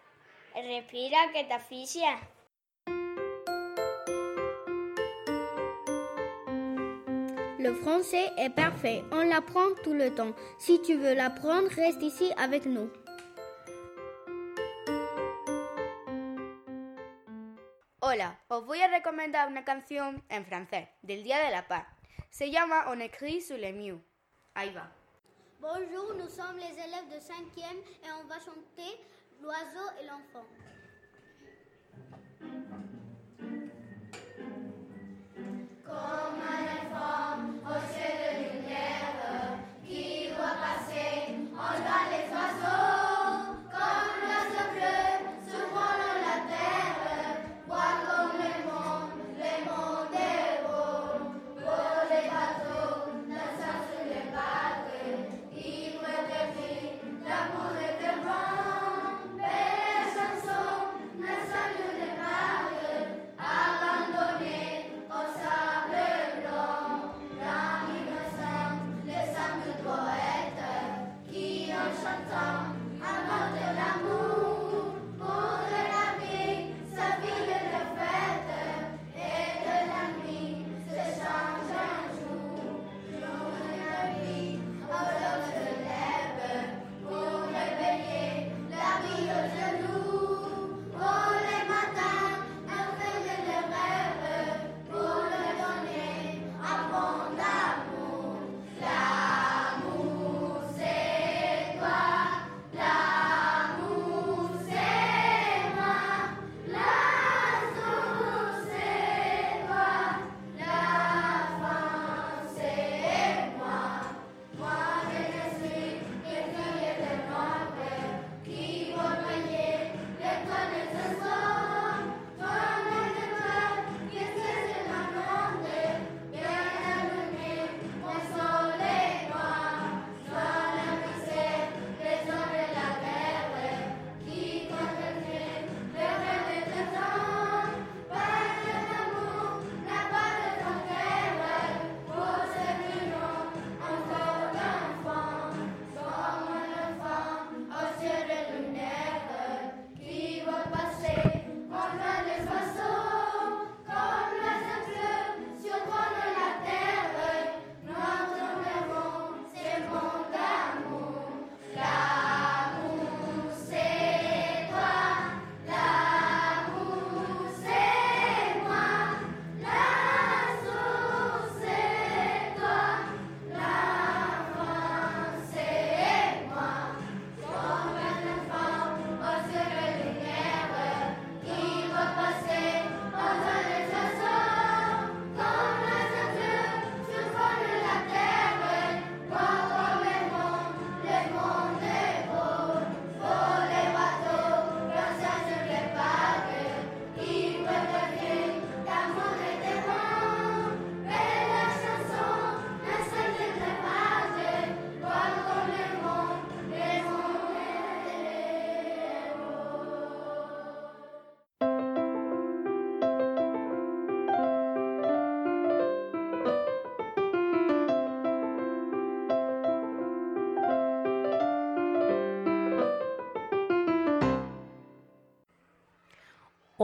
Respira 0.54 1.32
que 1.32 1.44
te 1.44 1.54
asfixia. 1.54 2.20
Le 7.60 7.76
français 7.76 8.32
est 8.38 8.50
parfait, 8.50 9.04
on 9.12 9.24
l'apprend 9.24 9.76
tout 9.84 9.94
le 9.94 10.14
temps. 10.14 10.34
Si 10.58 10.82
tu 10.82 10.96
veux 10.96 11.14
l'apprendre, 11.14 11.70
reste 11.76 12.02
ici 12.02 12.32
avec 12.38 12.66
nous. 12.66 12.90
Os 18.54 18.66
voy 18.66 18.82
a 18.82 18.90
recomendar 18.90 19.48
una 19.48 19.64
canción 19.64 20.22
en 20.28 20.46
francés 20.46 20.90
del 21.02 21.24
Día 21.24 21.40
de 21.40 21.52
la 21.52 21.70
Paz. 21.70 21.88
Se 22.30 22.52
llama 22.52 22.90
On 22.90 23.00
écrit 23.00 23.42
sous 23.42 23.58
les 23.58 23.74
murs. 23.74 24.02
Ahí 24.56 24.74
va. 24.74 24.92
Bonjour, 25.62 26.16
nous 26.16 26.28
sommes 26.28 26.58
les 26.58 26.78
élèves 26.78 27.08
de 27.08 27.18
5e 27.18 27.78
et 28.04 28.12
on 28.12 28.28
va 28.28 28.40
chanter 28.40 29.00
L'oiseau 29.42 29.88
et 30.02 30.06
l'enfant. 30.06 30.46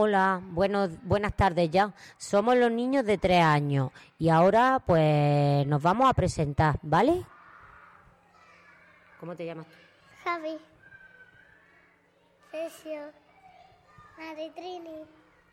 Hola, 0.00 0.40
buenos, 0.52 0.90
buenas 1.02 1.34
tardes 1.34 1.68
ya. 1.72 1.92
Somos 2.18 2.56
los 2.56 2.70
niños 2.70 3.04
de 3.04 3.18
tres 3.18 3.42
años 3.42 3.90
y 4.16 4.28
ahora 4.28 4.80
pues 4.86 5.66
nos 5.66 5.82
vamos 5.82 6.08
a 6.08 6.14
presentar, 6.14 6.78
¿vale? 6.82 7.26
¿Cómo 9.18 9.34
te 9.34 9.44
llamas? 9.44 9.66
Javi. 10.22 10.56
Sergio. 12.52 13.10
Maritrini. 14.16 15.04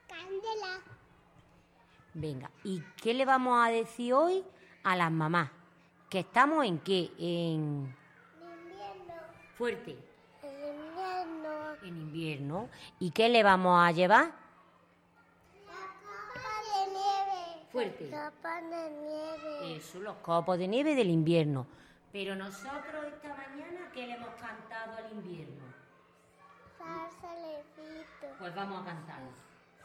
Candela. 0.08 0.79
Venga, 2.13 2.51
¿y 2.63 2.84
qué 3.01 3.15
le 3.15 3.25
vamos 3.25 3.65
a 3.65 3.71
decir 3.71 4.13
hoy 4.13 4.43
a 4.84 4.95
las 4.95 5.12
mamás? 5.12 5.49
¿Que 6.08 6.19
estamos 6.19 6.63
en 6.65 6.77
qué? 6.77 7.10
En 7.17 7.95
Invierno. 8.39 9.15
fuerte. 9.58 10.14
En 11.87 11.97
invierno. 11.97 12.69
¿Y 12.99 13.11
qué 13.11 13.29
le 13.29 13.43
vamos 13.43 13.79
a 13.79 13.91
llevar? 13.91 14.31
Copa 15.65 16.55
de 16.73 16.91
nieve. 16.91 17.67
Fuerte. 17.71 18.09
Copa 18.09 18.61
de 18.61 18.89
nieve. 18.89 19.77
Eso, 19.77 19.99
los 19.99 20.15
copos 20.17 20.57
de 20.57 20.67
nieve 20.67 20.95
del 20.95 21.09
invierno. 21.09 21.67
Pero 22.11 22.35
nosotros 22.35 23.05
esta 23.07 23.29
mañana, 23.29 23.91
¿qué 23.93 24.07
le 24.07 24.13
hemos 24.13 24.29
cantado 24.35 24.97
al 24.97 25.11
invierno? 25.11 25.65
Salsa 26.77 27.33
levito. 27.35 28.37
Pues 28.39 28.55
vamos 28.55 28.81
a 28.81 28.85
cantar. 28.85 29.19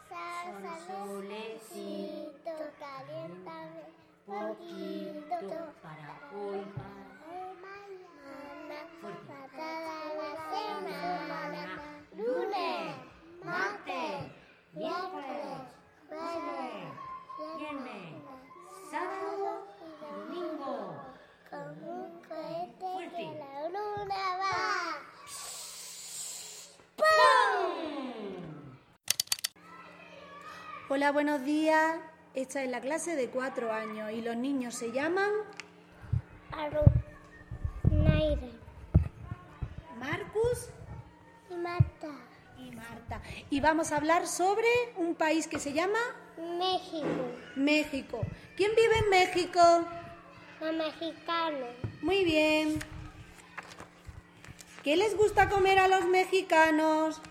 Salsa 0.07 0.77
Sol, 0.87 1.23
solecito. 1.23 2.51
Caliéntame. 2.79 4.01
Poquito 4.25 5.73
para 5.81 6.19
hoy, 6.33 6.61
para 6.75 7.01
Mañana. 7.61 8.87
Fuerte. 9.01 10.00
Miércoles. 14.73 15.67
Jueves. 16.07 17.57
viernes, 17.57 18.23
sábado 18.89 19.65
y 19.81 20.31
domingo. 20.31 20.95
Con 21.49 21.89
un 21.89 22.21
cohete 22.21 22.79
Fuerte. 22.79 23.17
que 23.17 23.39
la 23.39 23.67
luna 23.67 24.37
va. 24.37 24.61
Hola, 30.89 31.11
buenos 31.11 31.43
días. 31.43 31.97
Esta 32.33 32.63
es 32.63 32.69
la 32.69 32.79
clase 32.81 33.15
de 33.15 33.29
cuatro 33.29 33.71
años 33.71 34.11
y 34.11 34.21
los 34.21 34.35
niños 34.37 34.75
se 34.75 34.91
llaman 34.91 35.31
Aru. 36.51 36.83
Naira. 37.89 38.47
Marcus 39.99 40.69
Y 41.49 41.55
Marta. 41.55 42.07
Y 42.67 42.71
Marta. 42.71 43.21
Y 43.49 43.59
vamos 43.59 43.91
a 43.91 43.97
hablar 43.97 44.27
sobre 44.27 44.67
un 44.97 45.15
país 45.15 45.47
que 45.47 45.59
se 45.59 45.73
llama 45.73 45.99
México. 46.37 47.07
México. 47.55 48.21
¿Quién 48.55 48.71
vive 48.75 48.97
en 48.99 49.09
México? 49.09 49.59
Los 50.59 50.73
mexicanos. 50.75 51.69
Muy 52.01 52.23
bien. 52.23 52.79
¿Qué 54.83 54.95
les 54.95 55.15
gusta 55.15 55.49
comer 55.49 55.79
a 55.79 55.87
los 55.87 56.05
mexicanos? 56.05 57.21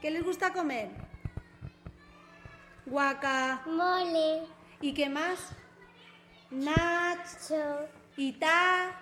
¿Qué 0.00 0.10
les 0.10 0.22
gusta 0.22 0.52
comer? 0.52 0.90
Guaca. 2.86 3.62
Mole. 3.66 4.42
¿Y 4.80 4.92
qué 4.92 5.08
más? 5.08 5.38
Nacho. 6.50 7.88
Y 8.16 8.32
ta. 8.32 9.00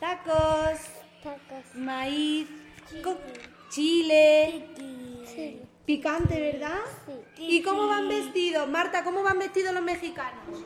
Tacos. 0.00 1.05
Maíz. 1.74 2.48
Chile. 3.70 4.68
Sí. 5.24 5.60
Picante, 5.84 6.40
¿verdad? 6.40 6.80
¿Y 7.36 7.62
cómo 7.62 7.86
van 7.86 8.08
vestidos? 8.08 8.68
Marta, 8.68 9.04
¿cómo 9.04 9.22
van 9.22 9.38
vestidos 9.38 9.74
los 9.74 9.82
mexicanos? 9.82 10.64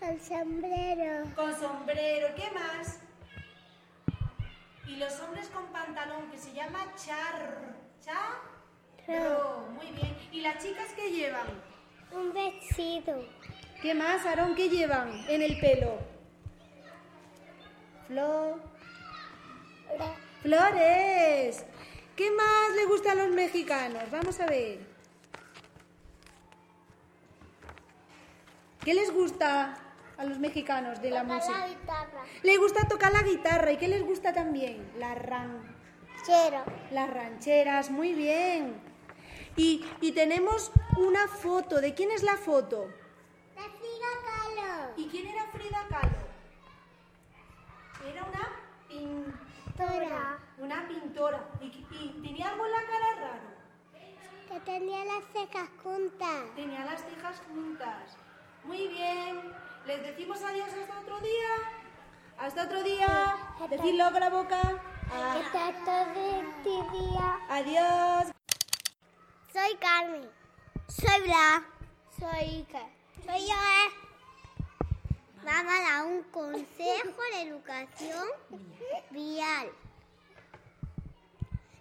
Con 0.00 0.20
sombrero. 0.20 1.24
Con 1.34 1.58
sombrero, 1.58 2.28
¿qué 2.36 2.50
más? 2.50 3.00
Y 4.86 4.96
los 4.96 5.18
hombres 5.20 5.48
con 5.48 5.66
pantalón, 5.66 6.30
que 6.30 6.38
se 6.38 6.52
llama 6.52 6.92
char... 6.96 7.74
Charro. 8.04 9.66
Muy 9.74 9.86
bien. 9.92 10.16
¿Y 10.32 10.40
las 10.40 10.62
chicas 10.62 10.86
qué 10.94 11.10
llevan? 11.10 11.46
Un 12.12 12.32
vestido. 12.32 13.24
¿Qué 13.80 13.94
más, 13.94 14.24
Aarón? 14.26 14.54
¿Qué 14.54 14.68
llevan 14.68 15.24
en 15.28 15.42
el 15.42 15.58
pelo? 15.58 15.98
Flor. 18.06 18.75
Flores. 20.42 21.64
¿Qué 22.14 22.30
más 22.30 22.74
le 22.76 22.84
gusta 22.86 23.12
a 23.12 23.14
los 23.14 23.30
mexicanos? 23.30 24.10
Vamos 24.10 24.40
a 24.40 24.46
ver. 24.46 24.78
¿Qué 28.84 28.94
les 28.94 29.12
gusta 29.12 29.76
a 30.16 30.24
los 30.24 30.38
mexicanos 30.38 31.02
de 31.02 31.10
la 31.10 31.22
Tocar 31.22 31.36
música? 31.36 31.58
la 31.58 31.68
guitarra. 31.68 32.24
Le 32.42 32.56
gusta 32.56 32.88
tocar 32.88 33.12
la 33.12 33.22
guitarra. 33.22 33.72
¿Y 33.72 33.76
qué 33.76 33.88
les 33.88 34.02
gusta 34.04 34.32
también? 34.32 34.90
La 34.98 35.14
ranchera. 35.14 36.64
Las 36.92 37.10
rancheras, 37.10 37.90
muy 37.90 38.12
bien. 38.14 38.80
Y, 39.56 39.84
y 40.00 40.12
tenemos 40.12 40.70
una 40.96 41.26
foto. 41.28 41.80
¿De 41.80 41.94
quién 41.94 42.10
es 42.12 42.22
la 42.22 42.36
foto? 42.36 42.86
De 43.56 43.62
Frida 43.62 44.12
Kahlo. 44.24 44.92
¿Y 44.96 45.08
quién 45.08 45.26
era 45.26 45.46
Frida 45.46 45.86
Kahlo? 45.88 46.26
Era 48.08 48.24
una 48.24 48.48
pintora. 48.88 49.45
Una 50.58 50.88
pintora. 50.88 51.48
¿Y, 51.60 51.66
y 51.66 52.20
tenía 52.22 52.48
algo 52.48 52.64
en 52.64 52.72
la 52.72 52.78
cara 52.78 53.20
raro? 53.20 53.56
Que 54.48 54.60
tenía 54.60 55.04
las 55.04 55.24
cejas 55.32 55.68
juntas. 55.82 56.44
Tenía 56.54 56.84
las 56.84 57.04
cejas 57.04 57.42
juntas. 57.48 58.16
Muy 58.64 58.88
bien. 58.88 59.52
¿Les 59.86 60.02
decimos 60.02 60.42
adiós 60.42 60.68
hasta 60.72 61.00
otro 61.00 61.20
día? 61.20 61.48
Hasta 62.38 62.64
otro 62.64 62.82
día. 62.82 63.36
Decidlo 63.68 64.10
con 64.10 64.20
la 64.20 64.30
boca. 64.30 64.60
Hasta 65.12 65.72
todo 65.84 66.14
día. 66.64 67.38
Adiós. 67.48 68.32
Soy 69.52 69.76
Carmen. 69.76 70.30
Soy 70.88 71.22
Bla. 71.22 71.64
Soy 72.18 72.56
Iker. 72.58 72.86
Soy 73.24 73.46
yo, 73.46 73.54
¿eh? 73.54 74.05
Vamos 75.46 75.72
a 75.72 75.80
dar 75.80 76.06
un 76.06 76.24
consejo 76.24 77.22
de 77.30 77.42
educación 77.42 78.26
vial. 79.10 79.70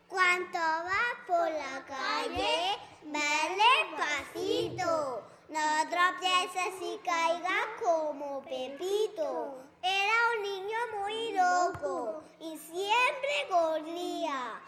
Cuando 0.07 0.59
vas 0.59 1.15
por 1.25 1.49
la 1.49 1.83
calle, 1.87 2.77
ve 3.05 3.55
despacito. 3.57 5.23
No 5.49 5.89
tropieces 5.89 6.79
y 6.79 6.99
caigas 7.03 7.65
como 7.83 8.43
Pepito. 8.43 9.63
Era 9.81 10.13
un 10.35 10.43
niño 10.43 10.77
muy 10.99 11.33
loco 11.33 12.23
y 12.39 12.59
siempre 12.59 13.47
corría. 13.49 14.61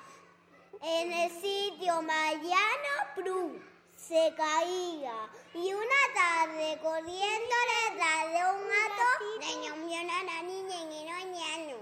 En 0.82 1.12
el 1.12 1.32
sitio 1.40 2.02
Mayano 2.02 3.14
Pru 3.14 3.77
se 3.98 4.34
caía 4.38 5.16
y 5.56 5.74
una 5.74 6.04
tarde 6.14 6.78
corriendo 6.82 7.56
detrás 7.90 8.24
de 8.32 8.42
un 8.54 8.62
gato 8.70 9.08
de 9.42 9.50
ñoñona 9.64 10.18
na 10.24 10.38
niña 10.44 10.78
y 10.82 10.88
ñoñano. 11.08 11.80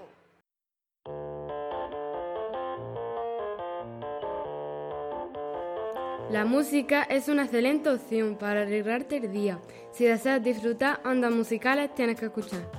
La 6.32 6.45
música 6.45 7.03
es 7.03 7.28
una 7.28 7.43
excelente 7.43 7.89
opción 7.89 8.38
para 8.38 8.63
alegrarte 8.63 9.18
el 9.18 9.32
día. 9.32 9.59
Si 9.91 10.05
deseas 10.05 10.41
disfrutar 10.41 11.01
ondas 11.05 11.32
musicales, 11.32 11.93
tienes 11.93 12.20
que 12.20 12.26
escuchar. 12.26 12.72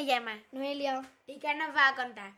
Hola, 0.00 0.06
¿cómo 0.06 0.06
te 0.06 0.06
llamas? 0.06 0.40
Noelia, 0.52 1.02
¿Y 1.26 1.38
qué 1.38 1.54
nos 1.54 1.74
vas 1.74 1.92
a 1.92 1.96
contar? 1.96 2.32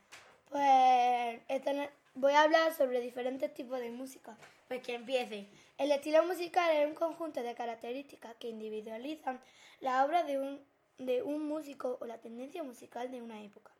pues 0.50 1.40
esta 1.48 1.90
voy 2.14 2.32
a 2.32 2.42
hablar 2.42 2.74
sobre 2.74 3.00
diferentes 3.00 3.54
tipos 3.54 3.78
de 3.78 3.90
música. 3.90 4.36
Pues 4.66 4.82
que 4.82 4.94
empiece. 4.94 5.46
El 5.78 5.92
estilo 5.92 6.24
musical 6.24 6.68
es 6.74 6.88
un 6.88 6.94
conjunto 6.94 7.40
de 7.40 7.54
características 7.54 8.34
que 8.40 8.48
individualizan 8.48 9.40
la 9.80 10.04
obra 10.04 10.24
de 10.24 10.40
un, 10.40 10.60
de 10.98 11.22
un 11.22 11.46
músico 11.46 11.98
o 12.00 12.06
la 12.06 12.18
tendencia 12.18 12.64
musical 12.64 13.12
de 13.12 13.22
una 13.22 13.40
época. 13.42 13.70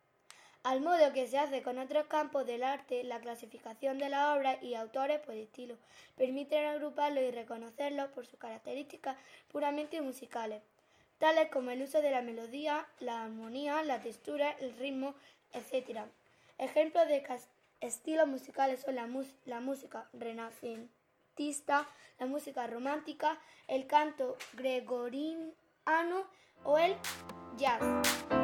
Al 0.63 0.79
modo 0.79 1.11
que 1.11 1.27
se 1.27 1.37
hace 1.37 1.61
con 1.61 1.77
otros 1.77 2.07
campos 2.07 2.45
del 2.45 2.63
arte, 2.63 3.03
la 3.03 3.19
clasificación 3.19 3.97
de 3.97 4.07
las 4.07 4.37
obras 4.37 4.63
y 4.63 4.75
autores 4.75 5.19
por 5.19 5.35
estilo 5.35 5.75
permiten 6.15 6.65
agruparlos 6.65 7.21
y 7.25 7.31
reconocerlos 7.31 8.11
por 8.11 8.25
sus 8.25 8.39
características 8.39 9.17
puramente 9.51 9.99
musicales, 10.01 10.61
tales 11.23 11.47
como 11.51 11.71
el 11.71 11.81
uso 11.81 12.01
de 12.01 12.11
la 12.11 12.21
melodía, 12.21 12.85
la 12.99 13.23
armonía, 13.23 13.81
la 13.83 14.01
textura, 14.01 14.51
el 14.59 14.75
ritmo, 14.77 15.15
etc. 15.53 16.01
Ejemplos 16.57 17.07
de 17.07 17.23
estilos 17.79 18.27
musicales 18.27 18.81
son 18.81 18.95
la, 18.95 19.07
la 19.45 19.61
música 19.61 20.09
renacentista, 20.11 21.87
la 22.19 22.25
música 22.25 22.67
romántica, 22.67 23.39
el 23.69 23.87
canto 23.87 24.35
gregoriano 24.57 26.27
o 26.65 26.77
el 26.77 26.93
Jazz. 27.55 28.42